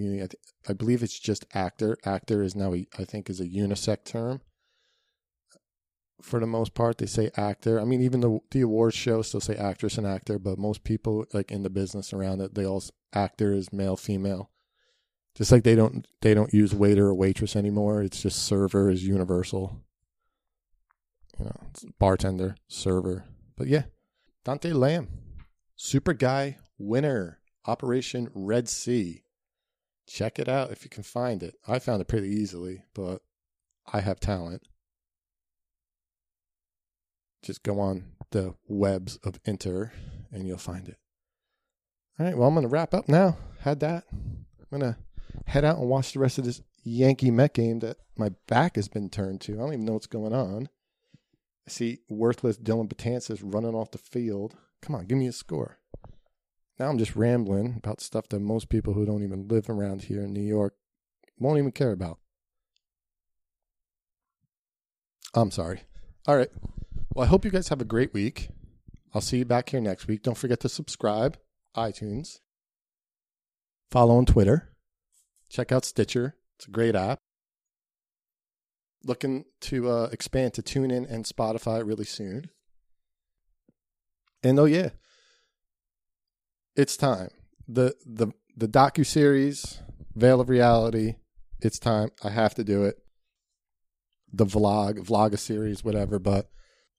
[0.68, 1.97] I, believe it's just actor.
[2.05, 4.43] Actor is now, a, I think, is a unisex term.
[6.20, 7.81] For the most part, they say actor.
[7.81, 11.27] I mean, even the the awards show still say actress and actor, but most people
[11.35, 14.51] like in the business around it, they all actor is male, female.
[15.35, 18.03] Just like they don't they don't use waiter or waitress anymore.
[18.03, 19.83] It's just server is universal.
[21.39, 21.57] You know,
[21.99, 23.25] bartender, server.
[23.57, 23.85] But yeah,
[24.45, 25.09] Dante Lam,
[25.77, 29.22] super guy winner, Operation Red Sea.
[30.07, 31.55] Check it out if you can find it.
[31.66, 33.22] I found it pretty easily, but
[33.93, 34.62] I have talent.
[37.43, 39.93] Just go on the webs of Inter
[40.33, 40.99] and you'll find it.
[42.18, 43.37] All right, well, I'm going to wrap up now.
[43.61, 44.05] Had that.
[44.12, 44.97] I'm going to
[45.47, 48.89] head out and watch the rest of this Yankee Met game that my back has
[48.89, 49.55] been turned to.
[49.55, 50.68] I don't even know what's going on.
[51.66, 54.55] I see worthless Dellin Betances running off the field.
[54.83, 55.79] Come on, give me a score.
[56.79, 60.22] Now I'm just rambling about stuff that most people who don't even live around here
[60.22, 60.75] in New York
[61.39, 62.18] won't even care about.
[65.35, 65.83] I'm sorry.
[66.27, 66.51] All right.
[67.14, 68.49] Well, I hope you guys have a great week.
[69.12, 70.22] I'll see you back here next week.
[70.22, 71.37] Don't forget to subscribe,
[71.77, 72.41] iTunes,
[73.91, 74.75] follow on Twitter,
[75.49, 76.35] check out Stitcher.
[76.57, 77.20] It's a great app.
[79.05, 82.51] Looking to uh, expand to TuneIn and Spotify really soon.
[84.43, 84.91] And oh yeah,
[86.77, 87.31] it's time.
[87.68, 89.81] the the The docu series,
[90.14, 91.16] Veil of Reality.
[91.61, 92.11] It's time.
[92.22, 92.97] I have to do it.
[94.33, 96.18] The vlog, vlog a series, whatever.
[96.18, 96.49] But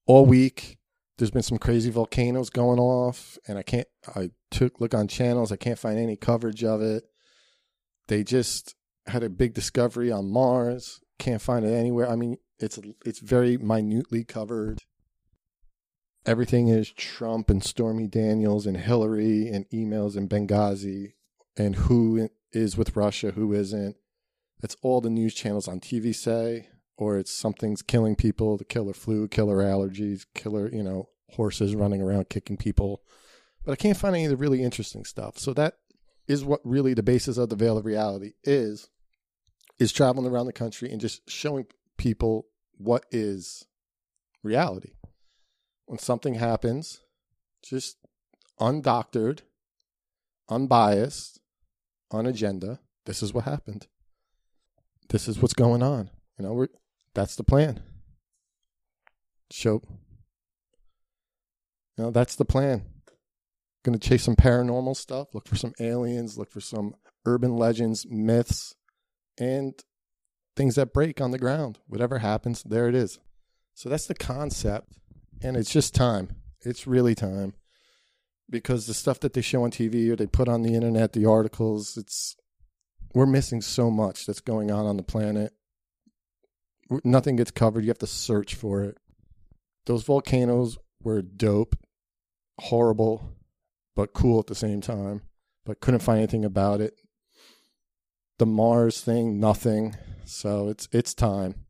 [0.08, 0.78] all week,
[1.18, 3.88] there's been some crazy volcanoes going off, and I can't.
[4.16, 5.52] I took look on channels.
[5.52, 7.04] I can't find any coverage of it.
[8.08, 8.76] They just
[9.08, 11.00] had a big discovery on Mars.
[11.20, 12.10] Can't find it anywhere.
[12.10, 14.84] I mean, it's it's very minutely covered.
[16.26, 21.14] Everything is Trump and Stormy Daniels and Hillary and emails and Benghazi
[21.56, 23.96] and who is with Russia, who isn't.
[24.60, 28.94] That's all the news channels on TV say, or it's something's killing people, the killer
[28.94, 33.04] flu, killer allergies, killer, you know, horses running around kicking people.
[33.64, 35.38] But I can't find any of the really interesting stuff.
[35.38, 35.76] So that
[36.28, 38.90] is what really the basis of the veil of reality is
[39.78, 41.68] is traveling around the country and just showing
[41.98, 42.48] people
[42.78, 43.66] what is
[44.42, 44.94] reality.
[45.86, 47.02] When something happens,
[47.64, 47.98] just
[48.60, 49.42] undoctored,
[50.50, 51.40] unbiased,
[52.12, 53.88] on agenda, this is what happened.
[55.10, 56.10] This is what's going on.
[56.38, 56.68] You know, we're
[57.14, 57.82] that's the plan.
[59.52, 59.82] Show
[61.98, 62.84] you know, that's the plan.
[63.84, 68.76] Gonna chase some paranormal stuff, look for some aliens, look for some urban legends, myths,
[69.38, 69.74] and
[70.56, 71.80] things that break on the ground.
[71.88, 73.20] Whatever happens, there it is.
[73.74, 74.98] So that's the concept.
[75.42, 76.36] And it's just time.
[76.62, 77.54] It's really time.
[78.50, 81.26] Because the stuff that they show on TV or they put on the internet, the
[81.26, 82.36] articles, it's
[83.14, 85.54] we're missing so much that's going on on the planet.
[87.04, 87.84] Nothing gets covered.
[87.84, 88.98] You have to search for it.
[89.86, 91.76] Those volcanoes were dope,
[92.60, 93.32] horrible,
[93.96, 95.22] but cool at the same time.
[95.66, 97.00] But couldn't find anything about it
[98.38, 99.96] the Mars thing, nothing.
[100.26, 101.65] So it's it's time.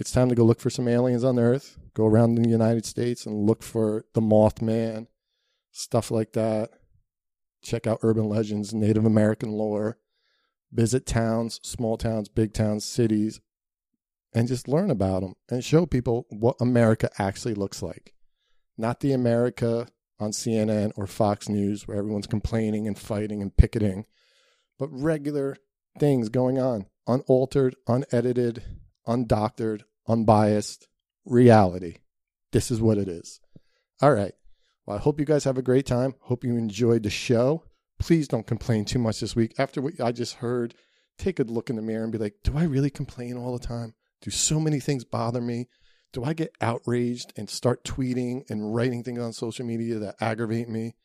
[0.00, 1.76] It's time to go look for some aliens on Earth.
[1.92, 5.08] Go around in the United States and look for the Mothman,
[5.72, 6.70] stuff like that.
[7.62, 9.98] Check out urban legends, Native American lore.
[10.72, 13.42] Visit towns, small towns, big towns, cities,
[14.32, 18.14] and just learn about them and show people what America actually looks like.
[18.78, 19.86] Not the America
[20.18, 24.06] on CNN or Fox News where everyone's complaining and fighting and picketing,
[24.78, 25.58] but regular
[25.98, 28.62] things going on unaltered, unedited,
[29.06, 30.88] undoctored, unbiased
[31.24, 31.96] reality.
[32.52, 33.40] This is what it is.
[34.02, 34.32] All right.
[34.86, 36.14] Well, I hope you guys have a great time.
[36.20, 37.64] Hope you enjoyed the show.
[37.98, 39.54] Please don't complain too much this week.
[39.58, 40.74] After what I just heard,
[41.18, 43.66] take a look in the mirror and be like, do I really complain all the
[43.66, 43.94] time?
[44.22, 45.68] Do so many things bother me?
[46.12, 50.68] Do I get outraged and start tweeting and writing things on social media that aggravate
[50.68, 50.96] me?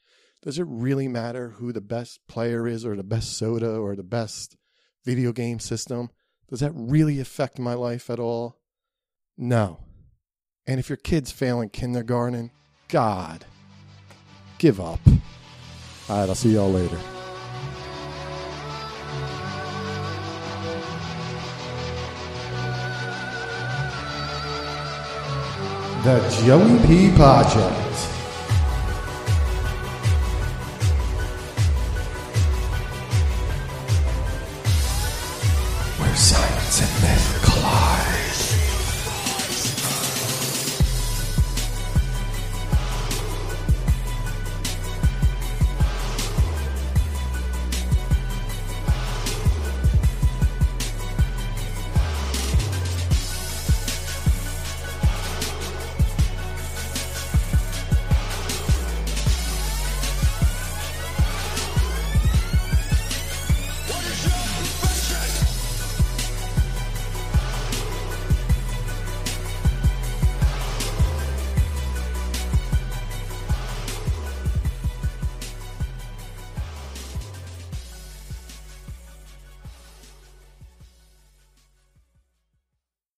[0.41, 4.03] Does it really matter who the best player is or the best soda or the
[4.03, 4.57] best
[5.05, 6.09] video game system.
[6.49, 8.57] Does that really affect my life at all?
[9.37, 9.79] No.
[10.65, 12.51] And if your kid's failing kindergarten,
[12.87, 13.45] God,
[14.57, 14.99] give up.
[16.07, 16.99] All right, I'll see y'all later.
[26.03, 27.09] The Joey P.
[27.17, 28.14] Podject.